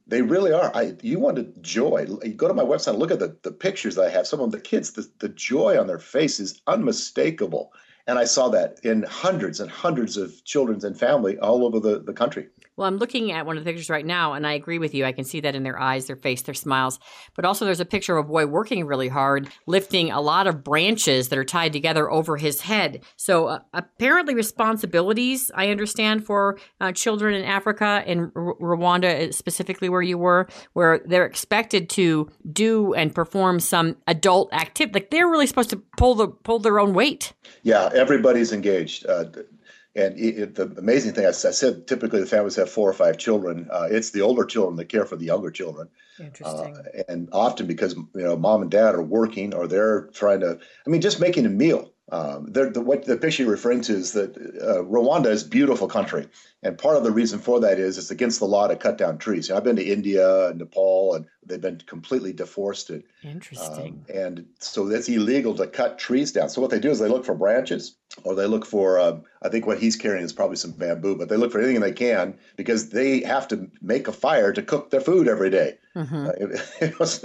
[0.06, 0.70] they really are.
[0.74, 2.06] I you want to joy.
[2.36, 4.26] Go to my website, look at the, the pictures I have.
[4.26, 7.72] Some of the kids, the, the joy on their face is unmistakable.
[8.06, 12.00] And I saw that in hundreds and hundreds of children and family all over the,
[12.00, 12.48] the country.
[12.82, 15.04] Well, I'm looking at one of the pictures right now, and I agree with you.
[15.04, 16.98] I can see that in their eyes, their face, their smiles.
[17.36, 20.64] But also, there's a picture of a boy working really hard, lifting a lot of
[20.64, 23.04] branches that are tied together over his head.
[23.14, 29.30] So, uh, apparently, responsibilities, I understand, for uh, children in Africa, in R- Rwanda, uh,
[29.30, 34.94] specifically where you were, where they're expected to do and perform some adult activity.
[34.94, 37.32] Like they're really supposed to pull the pull their own weight.
[37.62, 39.06] Yeah, everybody's engaged.
[39.06, 39.26] Uh,
[39.94, 43.18] And it, it, the amazing thing, I said, typically the families have four or five
[43.18, 43.68] children.
[43.70, 45.88] Uh, it's the older children that care for the younger children.
[46.18, 46.76] Interesting.
[46.76, 50.58] Uh, and often because you know mom and dad are working or they're trying to,
[50.86, 51.91] I mean, just making a meal.
[52.10, 55.86] Um, the, what the picture you're referring to is that uh, Rwanda is a beautiful
[55.88, 56.26] country,
[56.62, 59.18] and part of the reason for that is it's against the law to cut down
[59.18, 59.48] trees.
[59.48, 63.04] You know, I've been to India and Nepal, and they've been completely deforested.
[63.22, 64.04] Interesting.
[64.10, 66.48] Um, and so it's illegal to cut trees down.
[66.50, 68.98] So what they do is they look for branches, or they look for.
[68.98, 71.80] Um, I think what he's carrying is probably some bamboo, but they look for anything
[71.80, 75.78] they can because they have to make a fire to cook their food every day.
[75.96, 76.28] Mhm.
[76.28, 77.22] Uh, it, it was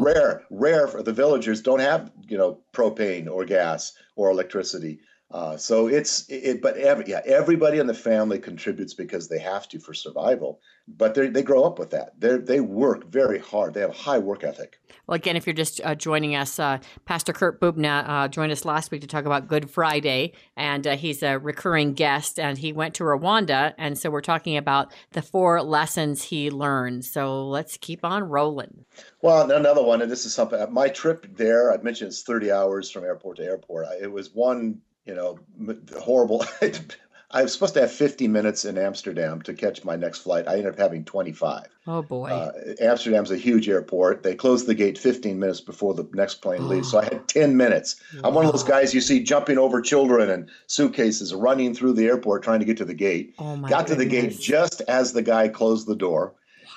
[0.00, 5.00] rare, rare for the villagers don't have you know propane or gas or electricity.
[5.30, 9.68] Uh, so it's it, but every yeah everybody in the family contributes because they have
[9.68, 10.60] to for survival.
[10.88, 12.18] But they they grow up with that.
[12.18, 13.74] They they work very hard.
[13.74, 14.80] They have a high work ethic.
[15.06, 18.64] Well, again, if you're just uh, joining us, uh, Pastor Kurt Bubna uh, joined us
[18.64, 22.40] last week to talk about Good Friday, and uh, he's a recurring guest.
[22.40, 27.04] And he went to Rwanda, and so we're talking about the four lessons he learned.
[27.04, 28.84] So let's keep on rolling.
[29.22, 30.60] Well, another one, and this is something.
[30.72, 33.86] My trip there, I mentioned it's 30 hours from airport to airport.
[33.86, 35.38] I- It was one, you know,
[35.98, 36.44] horrible.
[37.32, 40.48] I was supposed to have 50 minutes in Amsterdam to catch my next flight.
[40.48, 41.66] I ended up having 25.
[41.86, 42.28] Oh boy.
[42.28, 44.22] Uh, Amsterdam's a huge airport.
[44.22, 46.90] They close the gate 15 minutes before the next plane leaves.
[46.90, 48.00] So I had 10 minutes.
[48.22, 52.06] I'm one of those guys you see jumping over children and suitcases, running through the
[52.06, 53.34] airport trying to get to the gate.
[53.38, 56.34] Oh my Got to the gate just as the guy closed the door.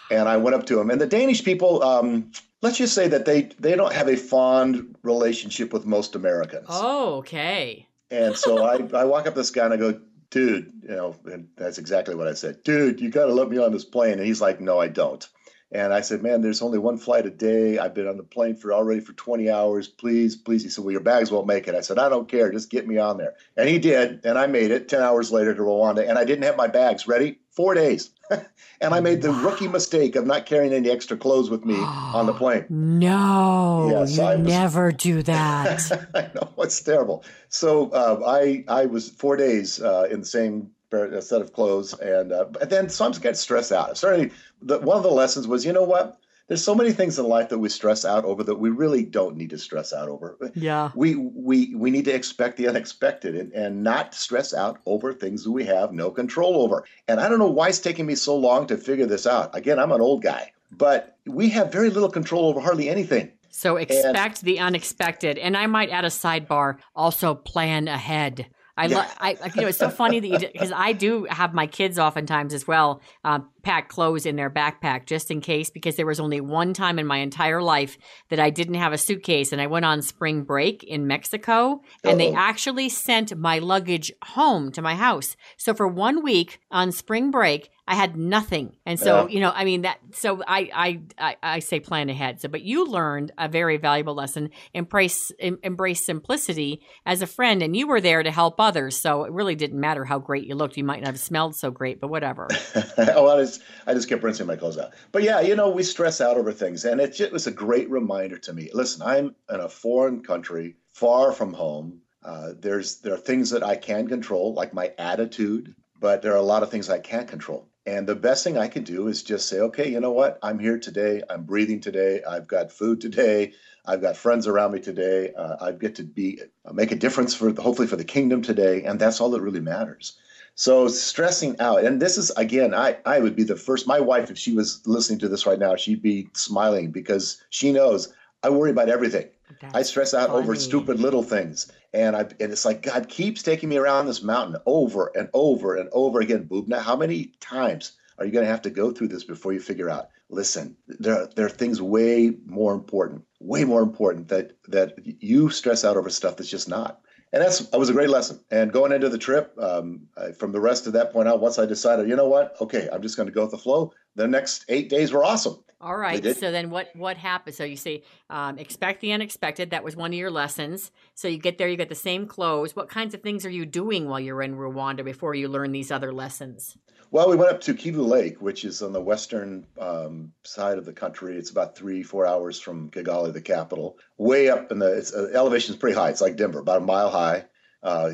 [0.09, 0.89] And I went up to him.
[0.89, 4.95] And the Danish people, um, let's just say that they, they don't have a fond
[5.03, 6.67] relationship with most Americans.
[6.69, 7.87] Oh, okay.
[8.13, 9.99] And so I, I walk up this guy and I go,
[10.29, 12.63] dude, you know, and that's exactly what I said.
[12.63, 14.13] Dude, you got to let me on this plane.
[14.19, 15.27] And he's like, no, I don't.
[15.73, 17.79] And I said, man, there's only one flight a day.
[17.79, 19.87] I've been on the plane for already for 20 hours.
[19.87, 20.61] Please, please.
[20.63, 21.73] He said, well, your bags won't make it.
[21.73, 22.51] I said, I don't care.
[22.51, 23.33] Just get me on there.
[23.57, 24.23] And he did.
[24.23, 26.07] And I made it 10 hours later to Rwanda.
[26.07, 27.39] And I didn't have my bags ready.
[27.51, 28.11] Four days.
[28.29, 32.25] and I made the rookie mistake of not carrying any extra clothes with me on
[32.27, 32.65] the plane.
[32.69, 35.91] No, Yes, you I was- never do that.
[36.15, 37.23] I know it's terrible.
[37.49, 41.93] So uh, I I was four days uh, in the same uh, set of clothes,
[41.99, 43.97] and uh, but then some get stressed out.
[43.97, 44.31] Started.
[44.61, 46.19] The, one of the lessons was, you know what?
[46.47, 49.37] There's so many things in life that we stress out over that we really don't
[49.37, 50.37] need to stress out over.
[50.55, 50.91] Yeah.
[50.93, 55.45] We we we need to expect the unexpected and, and not stress out over things
[55.45, 56.85] that we have no control over.
[57.07, 59.55] And I don't know why it's taking me so long to figure this out.
[59.55, 63.31] Again, I'm an old guy, but we have very little control over hardly anything.
[63.49, 66.77] So expect the unexpected, and I might add a sidebar.
[66.95, 68.47] Also, plan ahead.
[68.75, 71.67] I, lo- I, you know, it's so funny that you because I do have my
[71.67, 75.69] kids oftentimes as well uh, pack clothes in their backpack just in case.
[75.69, 77.97] Because there was only one time in my entire life
[78.29, 82.19] that I didn't have a suitcase, and I went on spring break in Mexico, and
[82.19, 82.37] they Uh-oh.
[82.37, 85.35] actually sent my luggage home to my house.
[85.57, 89.27] So for one week on spring break, I had nothing, and so Yeah.
[89.27, 89.97] you know, I mean that.
[90.13, 92.39] So I, I, I, I say plan ahead.
[92.39, 94.51] So, but you learned a very valuable lesson.
[94.73, 98.95] Embrace, em, embrace simplicity as a friend, and you were there to help others.
[98.95, 100.77] So it really didn't matter how great you looked.
[100.77, 102.47] You might not have smelled so great, but whatever.
[102.97, 104.93] oh, I just, I just kept rinsing my clothes out.
[105.11, 107.89] But yeah, you know, we stress out over things, and it just was a great
[107.89, 108.69] reminder to me.
[108.73, 112.01] Listen, I'm in a foreign country, far from home.
[112.23, 116.37] Uh, there's there are things that I can control, like my attitude, but there are
[116.37, 117.67] a lot of things I can't control.
[117.85, 120.39] And the best thing I can do is just say, okay, you know what?
[120.41, 121.21] I'm here today.
[121.29, 122.21] I'm breathing today.
[122.23, 123.53] I've got food today.
[123.85, 125.33] I've got friends around me today.
[125.33, 128.97] Uh, I get to be make a difference for hopefully for the kingdom today, and
[128.97, 130.17] that's all that really matters.
[130.55, 133.87] So stressing out, and this is again, I I would be the first.
[133.87, 137.71] My wife, if she was listening to this right now, she'd be smiling because she
[137.71, 138.13] knows
[138.43, 139.29] I worry about everything.
[139.73, 143.69] I stress out over stupid little things, and I and it's like God keeps taking
[143.69, 146.47] me around this mountain over and over and over again.
[146.47, 149.59] Bubna, how many times are you going to have to go through this before you
[149.59, 150.09] figure out?
[150.29, 155.49] Listen, there are, there are things way more important, way more important that that you
[155.49, 157.01] stress out over stuff that's just not.
[157.33, 158.39] And that's that was a great lesson.
[158.51, 161.57] And going into the trip, um, I, from the rest of that point out, once
[161.57, 163.91] I decided, you know what, okay, I'm just going to go with the flow.
[164.15, 165.57] The next eight days were awesome.
[165.81, 166.23] All right.
[166.37, 167.55] So then what what happened?
[167.55, 169.71] So you say um, expect the unexpected.
[169.71, 170.91] That was one of your lessons.
[171.15, 172.75] So you get there, you get the same clothes.
[172.75, 175.91] What kinds of things are you doing while you're in Rwanda before you learn these
[175.91, 176.77] other lessons?
[177.13, 180.85] Well, we went up to Kivu Lake, which is on the western um, side of
[180.85, 181.37] the country.
[181.37, 183.99] It's about three, four hours from Kigali, the capital.
[184.17, 186.09] Way up in the it's, uh, elevation is pretty high.
[186.09, 187.45] It's like Denver, about a mile high.
[187.83, 188.13] Uh,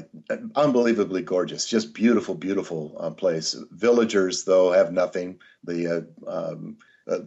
[0.53, 3.55] unbelievably gorgeous, just beautiful, beautiful uh, place.
[3.71, 5.39] Villagers, though, have nothing.
[5.63, 6.75] The uh, um,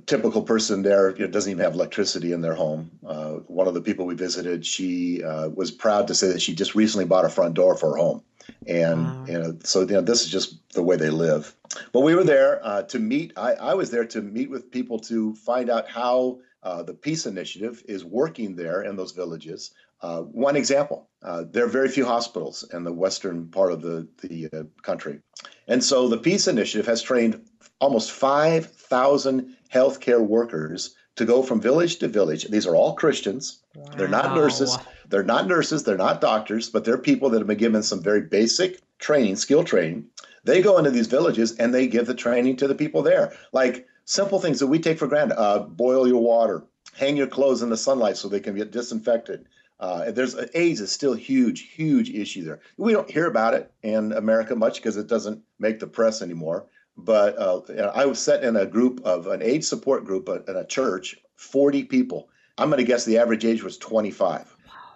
[0.04, 2.90] typical person there you know, doesn't even have electricity in their home.
[3.06, 6.54] Uh, one of the people we visited, she uh, was proud to say that she
[6.54, 8.22] just recently bought a front door for her home.
[8.66, 11.54] And you know, so you know, this is just the way they live.
[11.92, 13.32] But we were there uh, to meet.
[13.36, 17.26] I, I was there to meet with people to find out how uh, the Peace
[17.26, 19.72] Initiative is working there in those villages.
[20.00, 24.08] Uh, one example: uh, there are very few hospitals in the western part of the
[24.20, 25.20] the uh, country,
[25.68, 27.40] and so the Peace Initiative has trained
[27.78, 32.48] almost five thousand healthcare workers to go from village to village.
[32.48, 33.62] These are all Christians.
[33.96, 34.76] They're not nurses.
[35.08, 35.84] They're not nurses.
[35.84, 39.62] They're not doctors, but they're people that have been given some very basic training, skill
[39.62, 40.06] training.
[40.44, 43.32] They go into these villages and they give the training to the people there.
[43.52, 46.64] Like simple things that we take for granted uh, boil your water,
[46.94, 49.46] hang your clothes in the sunlight so they can get disinfected.
[49.78, 52.60] Uh, there's AIDS is still huge, huge issue there.
[52.76, 56.66] We don't hear about it in America much because it doesn't make the press anymore.
[56.96, 60.64] But uh, I was set in a group of an AIDS support group in a
[60.64, 62.28] church, 40 people.
[62.58, 64.51] I'm going to guess the average age was 25.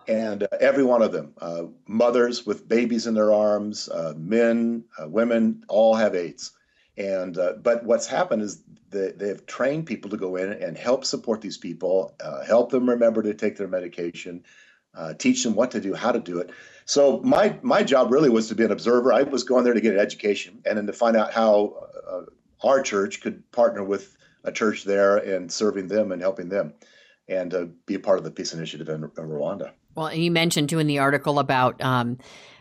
[0.08, 4.84] And uh, every one of them, uh, mothers with babies in their arms, uh, men,
[5.00, 6.52] uh, women, all have AIDS.
[6.96, 11.04] And uh, but what's happened is they, they've trained people to go in and help
[11.04, 14.44] support these people, uh, help them remember to take their medication,
[15.18, 16.50] teach them what to do, how to do it.
[16.86, 19.12] So my my job really was to be an observer.
[19.12, 21.88] I was going there to get an education and then to find out how
[22.62, 26.72] our church could partner with a church there and serving them and helping them
[27.28, 29.72] and uh, be a part of the peace initiative in, in Rwanda.
[29.96, 32.18] Well, and you mentioned too in the article about, um,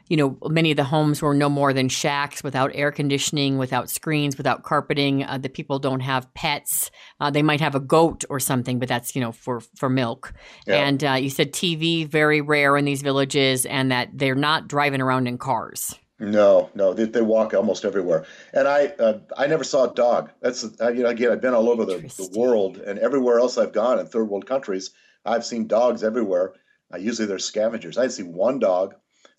[0.08, 3.90] you know, many of the homes were no more than shacks without air conditioning, without
[3.90, 5.24] screens, without carpeting.
[5.24, 6.92] Uh, the people don't have pets.
[7.20, 10.34] Uh, they might have a goat or something, but that's you know for for milk.
[10.66, 10.88] Yeah.
[10.88, 15.02] And uh, you said TV very rare in these villages, and that they're not driving
[15.02, 15.96] around in cars.
[16.18, 20.32] No, no, they, they walk almost everywhere, and I uh, I never saw a dog.
[20.40, 23.74] That's you know again I've been all over the, the world, and everywhere else I've
[23.74, 24.92] gone in third world countries,
[25.26, 26.54] I've seen dogs everywhere.
[26.96, 27.98] Uh, usually they're scavengers.
[27.98, 28.96] I see one dog.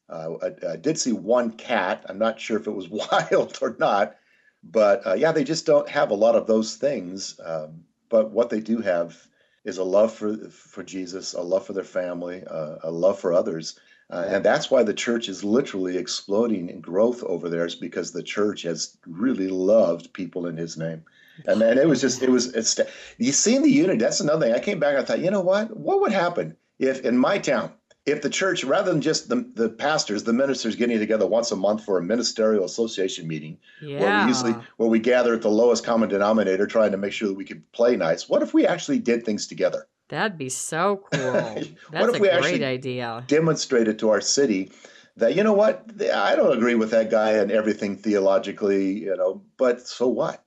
[0.09, 2.05] Uh, I, I, did see one cat.
[2.09, 4.17] I'm not sure if it was wild or not,
[4.63, 7.41] but uh, yeah, they just don't have a lot of those things.
[7.45, 9.17] Um, but what they do have
[9.65, 13.33] is a love for for Jesus, a love for their family, uh, a love for
[13.33, 13.79] others.
[14.09, 18.13] Uh, and that's why the church is literally exploding in growth over there, is because
[18.13, 21.03] the church has really loved people in his name.
[21.47, 22.79] And, and it was just, it was, it's,
[23.19, 23.99] you seen the unity.
[23.99, 24.55] That's another thing.
[24.55, 25.77] I came back and I thought, you know what?
[25.77, 27.73] What would happen if in my town,
[28.07, 31.57] if the church, rather than just the, the pastors, the ministers getting together once a
[31.57, 35.85] month for a ministerial association meeting, where we usually where we gather at the lowest
[35.85, 38.29] common denominator, trying to make sure that we could play nice.
[38.29, 39.89] What if we actually did things together?
[40.09, 41.21] That'd be so cool.
[41.33, 43.25] That's what if a we great actually idea.
[43.27, 44.71] demonstrated to our city
[45.17, 49.43] that you know what I don't agree with that guy and everything theologically, you know,
[49.57, 50.45] but so what?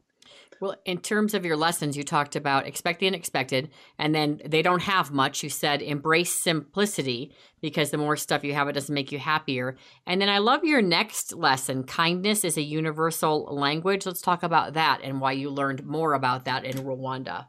[0.61, 4.61] Well, in terms of your lessons, you talked about expect the unexpected, and then they
[4.61, 5.41] don't have much.
[5.41, 9.77] You said embrace simplicity because the more stuff you have, it doesn't make you happier.
[10.05, 14.05] And then I love your next lesson kindness is a universal language.
[14.05, 17.47] Let's talk about that and why you learned more about that in Rwanda.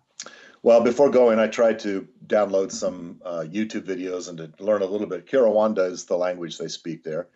[0.62, 4.86] Well, before going, I tried to download some uh, YouTube videos and to learn a
[4.86, 5.26] little bit.
[5.26, 7.28] Kirawanda is the language they speak there.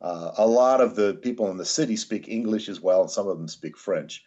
[0.00, 3.28] Uh, a lot of the people in the city speak English as well, and some
[3.28, 4.24] of them speak French.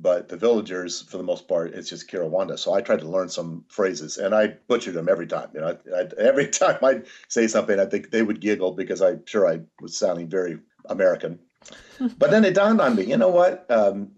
[0.00, 2.58] But the villagers, for the most part, it's just Kirawanda.
[2.58, 5.48] So I tried to learn some phrases, and I butchered them every time.
[5.54, 9.02] You know, I, I, every time I'd say something, I think they would giggle because
[9.02, 11.40] I'm sure I was sounding very American.
[12.18, 13.66] but then it dawned on me, you know what?
[13.70, 14.12] Um,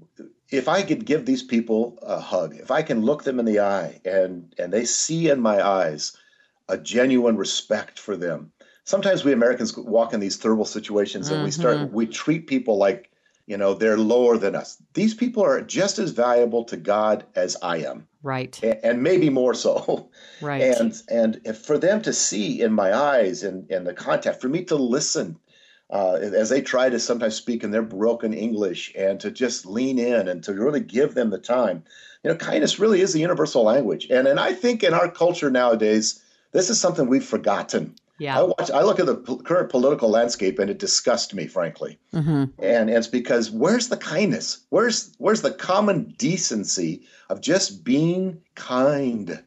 [0.51, 3.61] if I could give these people a hug, if I can look them in the
[3.61, 6.17] eye and and they see in my eyes
[6.69, 8.53] a genuine respect for them.
[8.85, 11.93] Sometimes we Americans walk in these terrible situations and we start Mhm.
[11.93, 13.10] we treat people like
[13.51, 14.81] you know they're lower than us.
[14.95, 18.59] These people are just as valuable to God as I am, Right.
[18.63, 20.09] a- and maybe more so.
[20.41, 20.63] Right.
[20.63, 24.49] And and if for them to see in my eyes and and the contact, for
[24.49, 25.37] me to listen
[25.91, 29.99] uh, as they try to sometimes speak in their broken English and to just lean
[29.99, 31.83] in and to really give them the time.
[32.23, 34.07] You know, kindness really is a universal language.
[34.09, 36.23] And and I think in our culture nowadays,
[36.53, 37.97] this is something we've forgotten.
[38.21, 38.39] Yeah.
[38.39, 41.99] I watch I look at the po- current political landscape and it disgusts me, frankly.
[42.13, 42.45] Mm-hmm.
[42.63, 44.59] And it's because where's the kindness?
[44.69, 49.43] Where's where's the common decency of just being kind?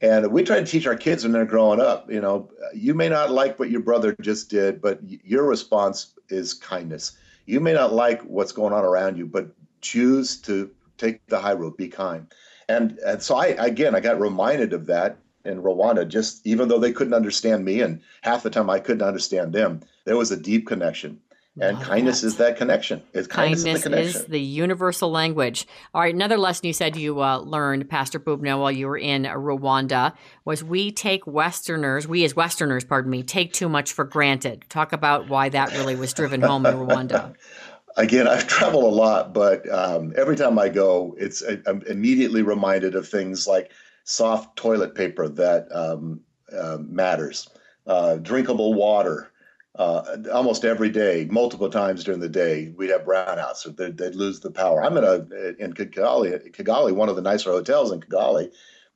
[0.00, 2.10] And we try to teach our kids when they're growing up.
[2.10, 6.12] You know, you may not like what your brother just did, but y- your response
[6.28, 7.16] is kindness.
[7.46, 9.50] You may not like what's going on around you, but
[9.82, 10.68] choose to
[10.98, 12.26] take the high road, be kind.
[12.68, 16.06] And and so I again I got reminded of that in Rwanda.
[16.06, 19.80] Just even though they couldn't understand me, and half the time I couldn't understand them,
[20.04, 21.20] there was a deep connection.
[21.58, 23.02] And kindness is that connection.
[23.14, 24.20] It's kindness, Kindness is the connection.
[24.20, 25.66] is the universal language.
[25.94, 29.22] All right, another lesson you said you uh, learned, Pastor Bubna, while you were in
[29.22, 30.12] Rwanda,
[30.44, 34.66] was we take Westerners, we as Westerners, pardon me, take too much for granted.
[34.68, 37.34] Talk about why that really was driven home in Rwanda.
[37.96, 42.42] Again, I've traveled a lot, but um, every time I go, it's I, I'm immediately
[42.42, 43.70] reminded of things like
[44.06, 46.20] soft toilet paper that um,
[46.56, 47.48] uh, matters,
[47.86, 49.30] uh, drinkable water.
[49.74, 53.66] Uh, almost every day, multiple times during the day, we'd have brownouts.
[53.66, 54.82] Or they'd, they'd lose the power.
[54.82, 55.16] I'm in a
[55.62, 58.50] in Kigali, Kigali, one of the nicer hotels in Kigali,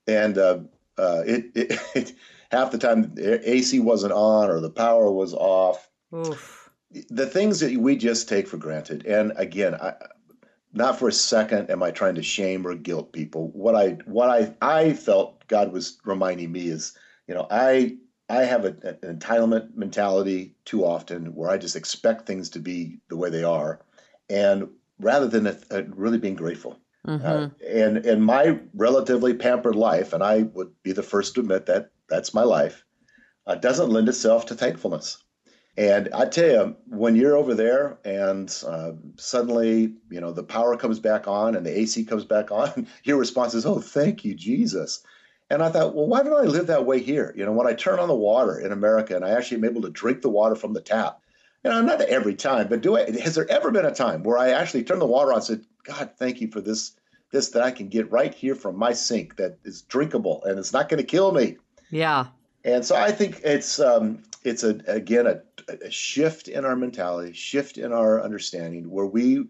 [0.06, 0.60] and uh,
[0.96, 2.12] uh, it, it, it
[2.50, 5.90] half the time the AC wasn't on or the power was off.
[6.14, 6.70] Oof.
[7.10, 9.92] The things that we just take for granted, and again, I,
[10.72, 13.48] not for a second am I trying to shame or guilt people.
[13.48, 16.96] What I what I I felt God was reminding me is,
[17.26, 17.96] you know, I
[18.28, 23.00] I have a, an entitlement mentality too often where I just expect things to be
[23.08, 23.80] the way they are,
[24.28, 24.68] and
[25.00, 26.78] rather than a, a really being grateful.
[27.24, 31.66] Uh, and in my relatively pampered life, and I would be the first to admit
[31.66, 32.84] that that's my life,
[33.46, 35.22] uh, doesn't lend itself to thankfulness.
[35.76, 40.76] And I tell you, when you're over there and uh, suddenly, you know, the power
[40.76, 44.34] comes back on and the AC comes back on, your response is, "Oh, thank you,
[44.34, 45.02] Jesus."
[45.50, 47.34] And I thought, well, why don't I live that way here?
[47.36, 49.82] You know, when I turn on the water in America and I actually am able
[49.82, 51.20] to drink the water from the tap,
[51.64, 53.10] you know, not every time, but do I?
[53.20, 55.64] Has there ever been a time where I actually turned the water on and said,
[55.84, 56.92] "God, thank you for this,
[57.32, 60.72] this that I can get right here from my sink that is drinkable and it's
[60.72, 61.56] not going to kill me."
[61.90, 62.26] Yeah.
[62.64, 65.42] And so I think it's um, it's a again a,
[65.84, 69.44] a shift in our mentality, shift in our understanding, where we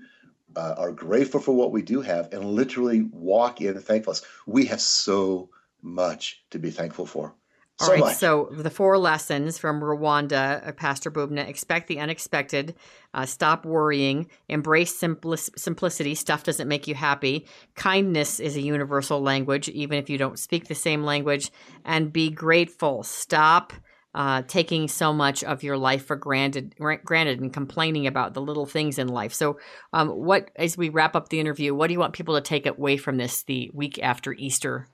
[0.57, 4.23] uh, are grateful for what we do have and literally walk in thankfulness.
[4.47, 5.51] We have so
[5.83, 7.35] much to be thankful for.
[7.81, 8.17] All So right, much.
[8.17, 12.75] so the four lessons from Rwanda, uh, Pastor Bubna expect the unexpected,
[13.15, 17.47] uh, stop worrying, embrace simplic- simplicity, stuff doesn't make you happy.
[17.77, 21.51] Kindness is a universal language, even if you don't speak the same language,
[21.87, 23.03] and be grateful.
[23.03, 23.73] Stop.
[24.13, 28.67] Uh, taking so much of your life for granted, granted, and complaining about the little
[28.67, 29.33] things in life.
[29.33, 29.61] So,
[29.93, 32.67] um, what as we wrap up the interview, what do you want people to take
[32.67, 34.89] away from this the week after Easter?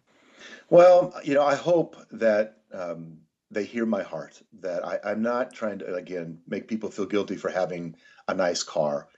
[0.68, 3.18] Well, you know, I hope that um,
[3.50, 4.42] they hear my heart.
[4.60, 7.96] That I, I'm not trying to again make people feel guilty for having
[8.28, 9.08] a nice car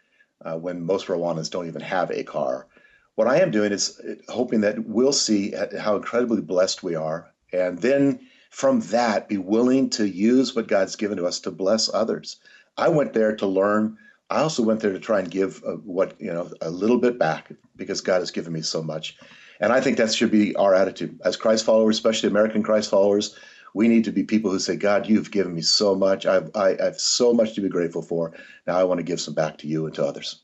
[0.45, 2.67] uh, when most Rwandans don't even have a car.
[3.15, 7.33] What I am doing is uh, hoping that we'll see how incredibly blessed we are,
[7.53, 11.93] and then from that be willing to use what God's given to us to bless
[11.93, 12.37] others.
[12.77, 13.99] I went there to learn.
[14.31, 17.19] I also went there to try and give uh, what you know a little bit
[17.19, 19.17] back because God has given me so much.
[19.61, 23.37] And I think that should be our attitude as Christ followers, especially American Christ followers.
[23.75, 26.27] We need to be people who say, God, you've given me so much.
[26.27, 28.33] I've, I, I have so much to be grateful for.
[28.67, 30.43] Now I want to give some back to you and to others.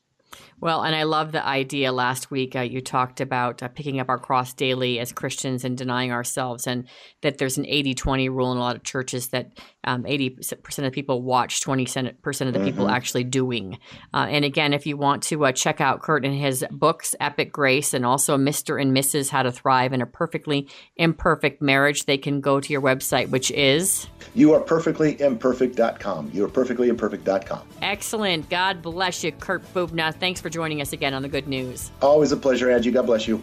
[0.61, 1.93] Well, and I love the idea.
[1.93, 5.77] Last week, uh, you talked about uh, picking up our cross daily as Christians and
[5.77, 6.89] denying ourselves, and
[7.23, 9.51] that there's an 80 20 rule in a lot of churches that
[9.87, 12.93] um, 80% of people watch, 20% of the people Mhm.
[12.93, 13.79] actually doing.
[14.15, 17.53] Uh, and again, if you want to uh, check out Kurt and his books, Epic
[17.53, 18.81] Grace, and also Mr.
[18.81, 19.29] and Mrs.
[19.29, 23.51] How to Thrive in a Perfectly Imperfect Marriage, they can go to your website, which
[23.51, 26.31] is You are perfectlyimperfect.com.
[26.33, 27.61] You are perfectlyimperfect.com.
[27.83, 28.49] excellent.
[28.49, 30.15] God bless you, Kurt Bubna.
[30.15, 31.91] Thanks for joining us again on the Good News.
[32.03, 32.91] Always a pleasure, Angie.
[32.91, 33.43] God bless you.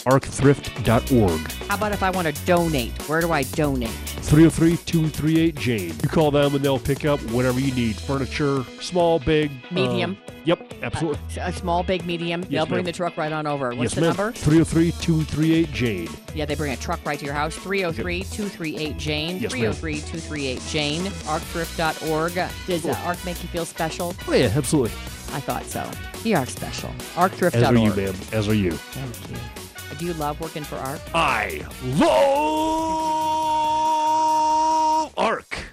[0.05, 1.51] arcthrift.org.
[1.67, 2.91] How about if I want to donate?
[3.07, 3.89] Where do I donate?
[3.89, 5.93] 303 238 Jane.
[6.01, 10.17] You call them and they'll pick up whatever you need furniture, small, big, Medium.
[10.27, 11.19] uh, yep, absolutely.
[11.39, 12.41] A small, big, medium.
[12.43, 12.85] They'll bring ma'am.
[12.85, 13.69] the truck right on over.
[13.69, 14.15] What's yes, the ma'am.
[14.15, 14.31] number?
[14.31, 16.09] 303 238 Jane.
[16.33, 17.55] Yeah, they bring a truck right to your house.
[17.55, 19.37] 303 238 Jane.
[19.39, 21.01] Yes, 303 238 Jane.
[21.05, 22.33] ArcThrift.org.
[22.67, 24.15] Does uh, ARC make you feel special?
[24.27, 24.91] Oh, yeah, absolutely.
[25.33, 25.89] I thought so.
[26.23, 26.89] You are special.
[27.15, 27.55] ArcThrift.org.
[27.55, 28.15] As are you, ma'am.
[28.31, 28.71] As are you.
[28.71, 29.70] Thank you.
[29.99, 30.99] Do you love working for ARC?
[31.13, 32.01] I love
[35.17, 35.70] ARC.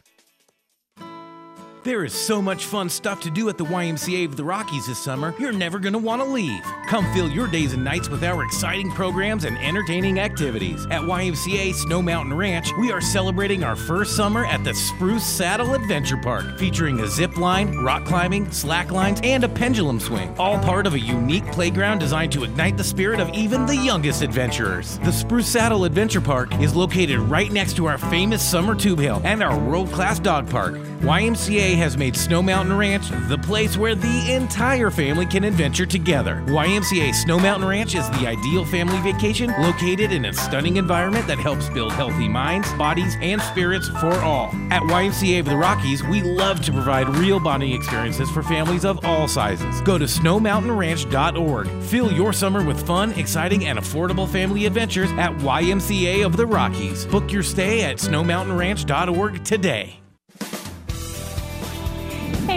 [1.89, 4.99] There is so much fun stuff to do at the YMCA of the Rockies this
[4.99, 6.63] summer, you're never going to want to leave.
[6.87, 10.85] Come fill your days and nights with our exciting programs and entertaining activities.
[10.91, 15.73] At YMCA Snow Mountain Ranch, we are celebrating our first summer at the Spruce Saddle
[15.73, 20.35] Adventure Park, featuring a zip line, rock climbing, slack lines, and a pendulum swing.
[20.39, 24.21] All part of a unique playground designed to ignite the spirit of even the youngest
[24.21, 24.99] adventurers.
[24.99, 29.23] The Spruce Saddle Adventure Park is located right next to our famous summer tube hill
[29.25, 30.75] and our world class dog park.
[31.01, 36.45] YMCA has made Snow Mountain Ranch the place where the entire family can adventure together.
[36.47, 41.39] YMCA Snow Mountain Ranch is the ideal family vacation located in a stunning environment that
[41.39, 44.49] helps build healthy minds, bodies, and spirits for all.
[44.71, 49.05] At YMCA of the Rockies, we love to provide real bonding experiences for families of
[49.05, 49.81] all sizes.
[49.83, 51.83] Go to snowmountainranch.org.
[51.85, 57.07] Fill your summer with fun, exciting, and affordable family adventures at YMCA of the Rockies.
[57.07, 60.01] Book your stay at snowmountainranch.org today.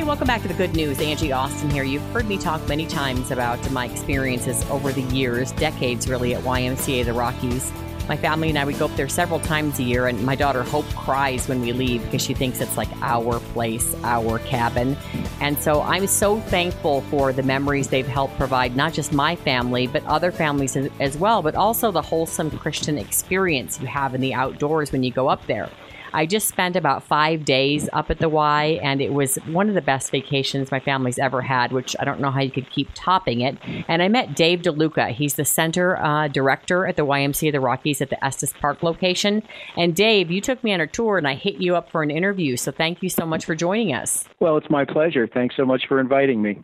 [0.02, 1.00] Hey, welcome back to the good news.
[1.00, 1.84] Angie Austin here.
[1.84, 6.42] You've heard me talk many times about my experiences over the years, decades really, at
[6.42, 7.72] YMCA the Rockies.
[8.10, 10.64] My family and I would go up there several times a year, and my daughter
[10.64, 14.98] Hope cries when we leave because she thinks it's like our place, our cabin.
[15.40, 19.86] And so I'm so thankful for the memories they've helped provide, not just my family,
[19.86, 24.22] but other families as- as well, but also the wholesome Christian experience you have in
[24.22, 25.70] the outdoors when you go up there.
[26.14, 29.76] I just spent about five days up at the Y, and it was one of
[29.76, 32.90] the best vacations my family's ever had, which I don't know how you could keep
[32.94, 33.58] topping it.
[33.88, 35.12] And I met Dave DeLuca.
[35.12, 38.84] He's the center uh, director at the YMCA of the Rockies at the Estes Park
[38.84, 39.44] location.
[39.78, 42.12] And Dave, you took me on a tour, and I hit you up for an
[42.12, 42.58] interview.
[42.58, 44.26] So thank you so much for joining us.
[44.40, 45.28] Well, it's my pleasure.
[45.28, 46.62] Thanks so much for inviting me.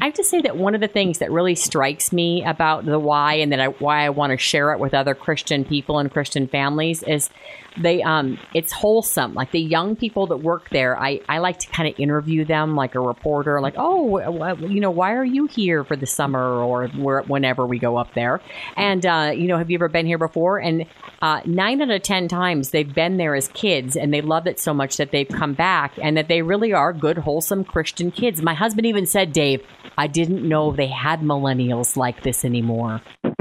[0.00, 2.98] I have to say that one of the things that really strikes me about the
[2.98, 6.10] Y and that I, why I want to share it with other Christian people and
[6.10, 7.30] Christian families is
[7.80, 9.34] they um it's wholesome.
[9.34, 12.74] Like the young people that work there i i like to kind of interview them
[12.74, 14.18] like a reporter like oh
[14.66, 18.40] you know why are you here for the summer or whenever we go up there?
[18.76, 20.58] And uh, you know have you ever been here before?
[20.58, 20.86] And
[21.22, 24.58] uh, nine out of ten times they've been there as kids and they love it
[24.58, 28.42] so much that they've come back and that they really are good wholesome christian kids.
[28.42, 29.62] My husband even said dave
[29.96, 33.00] i didn't know they had millennials like this anymore.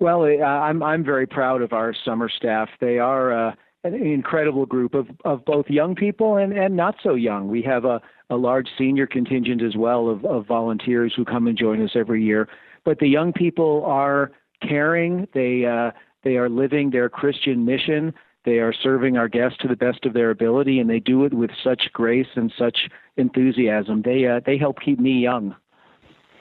[0.00, 2.70] Well, I'm I'm very proud of our summer staff.
[2.80, 3.52] They are uh,
[3.84, 7.48] an incredible group of, of both young people and, and not so young.
[7.48, 11.56] We have a, a large senior contingent as well of, of volunteers who come and
[11.56, 12.48] join us every year.
[12.84, 14.32] But the young people are
[14.66, 15.26] caring.
[15.34, 18.12] They uh, they are living their Christian mission.
[18.44, 21.34] They are serving our guests to the best of their ability, and they do it
[21.34, 24.02] with such grace and such enthusiasm.
[24.02, 25.54] They uh, they help keep me young.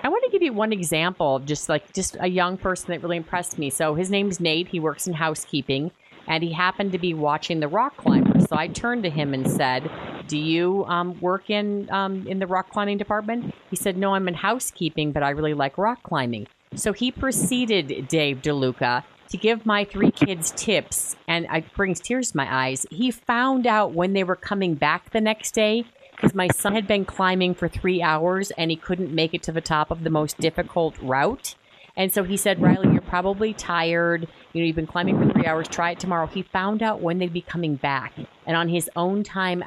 [0.02, 3.18] I want to give you one example just like just a young person that really
[3.18, 3.70] impressed me.
[3.70, 4.70] So his name's Nate.
[4.70, 5.92] He works in housekeeping,
[6.30, 8.48] and he happened to be watching the rock climbers.
[8.48, 9.92] So I turned to him and said,
[10.28, 14.28] "Do you um, work in um, in the rock climbing department?" He said, "No, I'm
[14.30, 19.66] in housekeeping, but I really like rock climbing." So he proceeded, Dave DeLuca, to give
[19.66, 22.86] my three kids tips, and it brings tears to my eyes.
[22.92, 26.86] He found out when they were coming back the next day because my son had
[26.86, 30.10] been climbing for three hours and he couldn't make it to the top of the
[30.10, 31.56] most difficult route.
[32.00, 34.26] And so he said, Riley, you're probably tired.
[34.54, 35.68] You know, you've been climbing for three hours.
[35.68, 36.28] Try it tomorrow.
[36.28, 38.14] He found out when they'd be coming back.
[38.48, 39.66] And on his own time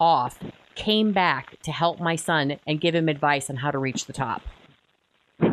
[0.00, 0.38] off,
[0.76, 4.14] came back to help my son and give him advice on how to reach the
[4.14, 4.42] top.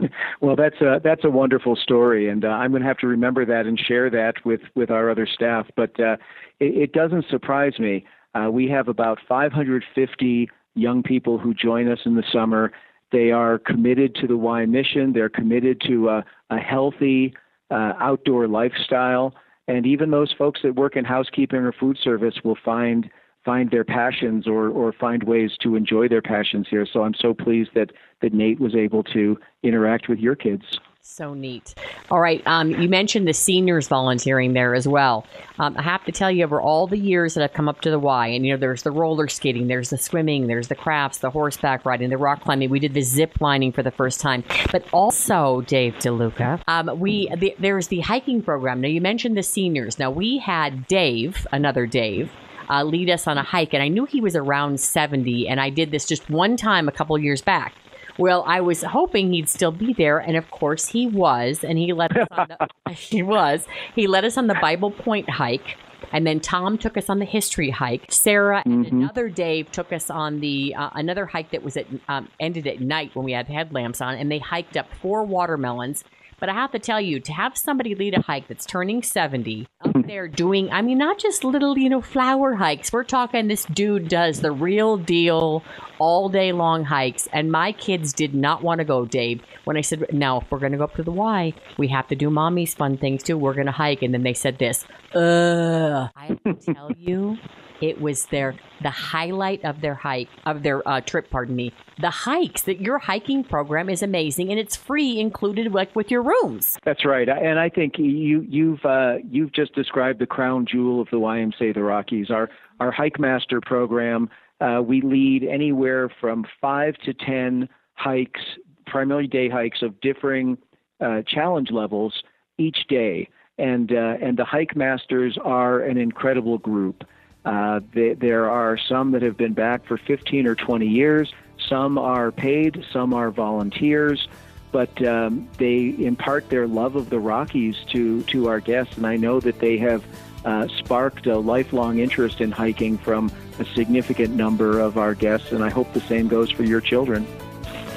[0.42, 3.46] Well, that's a that's a wonderful story, and uh, I'm going to have to remember
[3.46, 5.68] that and share that with with our other staff.
[5.76, 6.18] But uh,
[6.60, 8.06] it, it doesn't surprise me.
[8.34, 12.72] Uh, we have about 550 young people who join us in the summer.
[13.12, 15.14] They are committed to the Y mission.
[15.14, 17.34] They're committed to a, a healthy
[17.70, 19.34] uh, outdoor lifestyle,
[19.68, 23.10] and even those folks that work in housekeeping or food service will find
[23.44, 26.86] find their passions or or find ways to enjoy their passions here.
[26.92, 27.92] So I'm so pleased that
[28.22, 30.64] that Nate was able to interact with your kids.
[31.04, 31.74] So neat.
[32.12, 32.44] All right.
[32.46, 35.26] Um, you mentioned the seniors volunteering there as well.
[35.58, 37.90] Um, I have to tell you, over all the years that I've come up to
[37.90, 41.18] the Y, and you know, there's the roller skating, there's the swimming, there's the crafts,
[41.18, 42.70] the horseback riding, the rock climbing.
[42.70, 46.62] We did the zip lining for the first time, but also Dave DeLuca.
[46.68, 48.80] Um, we the, there's the hiking program.
[48.80, 49.98] Now you mentioned the seniors.
[49.98, 52.32] Now we had Dave, another Dave.
[52.70, 55.72] Uh, lead us on a hike, and I knew he was around 70, and I
[55.72, 57.74] did this just one time a couple years back.
[58.18, 61.94] Well, I was hoping he'd still be there, and of course he was, and he
[61.94, 65.78] let us on the, he was he led us on the Bible Point hike,
[66.12, 68.06] and then Tom took us on the history hike.
[68.10, 72.28] Sarah and another Dave took us on the uh, another hike that was at um,
[72.40, 76.04] ended at night when we had headlamps on, and they hiked up four watermelons.
[76.42, 79.68] But I have to tell you, to have somebody lead a hike that's turning 70
[79.86, 80.02] up hmm.
[80.02, 82.92] there doing, I mean, not just little, you know, flower hikes.
[82.92, 85.64] We're talking this dude does the real deal
[86.00, 87.28] all day long hikes.
[87.32, 89.44] And my kids did not want to go, Dave.
[89.66, 92.08] When I said, now, if we're going to go up to the Y, we have
[92.08, 93.38] to do mommy's fun things too.
[93.38, 94.02] We're going to hike.
[94.02, 94.84] And then they said this,
[95.14, 96.10] ugh.
[96.16, 97.38] I have to tell you,
[97.82, 101.30] it was their the highlight of their hike of their uh, trip.
[101.30, 101.74] Pardon me.
[102.00, 106.22] The hikes that your hiking program is amazing and it's free, included like with your
[106.22, 106.78] rooms.
[106.86, 111.10] That's right, and I think you you've uh, you've just described the crown jewel of
[111.12, 112.30] the YMCA the Rockies.
[112.30, 114.30] Our our hike master program.
[114.60, 118.42] Uh, we lead anywhere from five to ten hikes,
[118.86, 120.58] primarily day hikes of differing
[121.00, 122.24] uh, challenge levels
[122.58, 123.28] each day,
[123.58, 127.04] and uh, and the hike masters are an incredible group.
[127.44, 131.34] Uh, they, there are some that have been back for 15 or 20 years.
[131.68, 134.28] Some are paid, some are volunteers,
[134.72, 139.16] but um, they impart their love of the Rockies to, to our guests, and I
[139.18, 140.04] know that they have
[140.46, 145.64] uh, sparked a lifelong interest in hiking from a significant number of our guests, and
[145.64, 147.28] I hope the same goes for your children.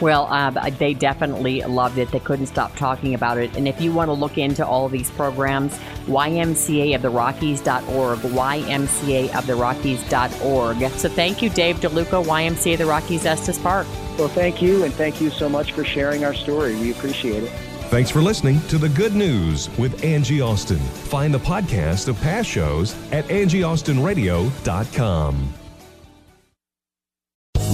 [0.00, 2.10] Well, uh, they definitely loved it.
[2.10, 3.56] They couldn't stop talking about it.
[3.56, 10.90] And if you want to look into all of these programs, ymcaoftherockies.org, ymcaoftherockies.org.
[10.98, 13.86] So thank you, Dave DeLuca, YMCA of the Rockies Estes Park.
[14.18, 16.74] Well, thank you, and thank you so much for sharing our story.
[16.76, 17.50] We appreciate it.
[17.90, 20.78] Thanks for listening to The Good News with Angie Austin.
[20.78, 25.63] Find the podcast of past shows at angieaustinradio.com.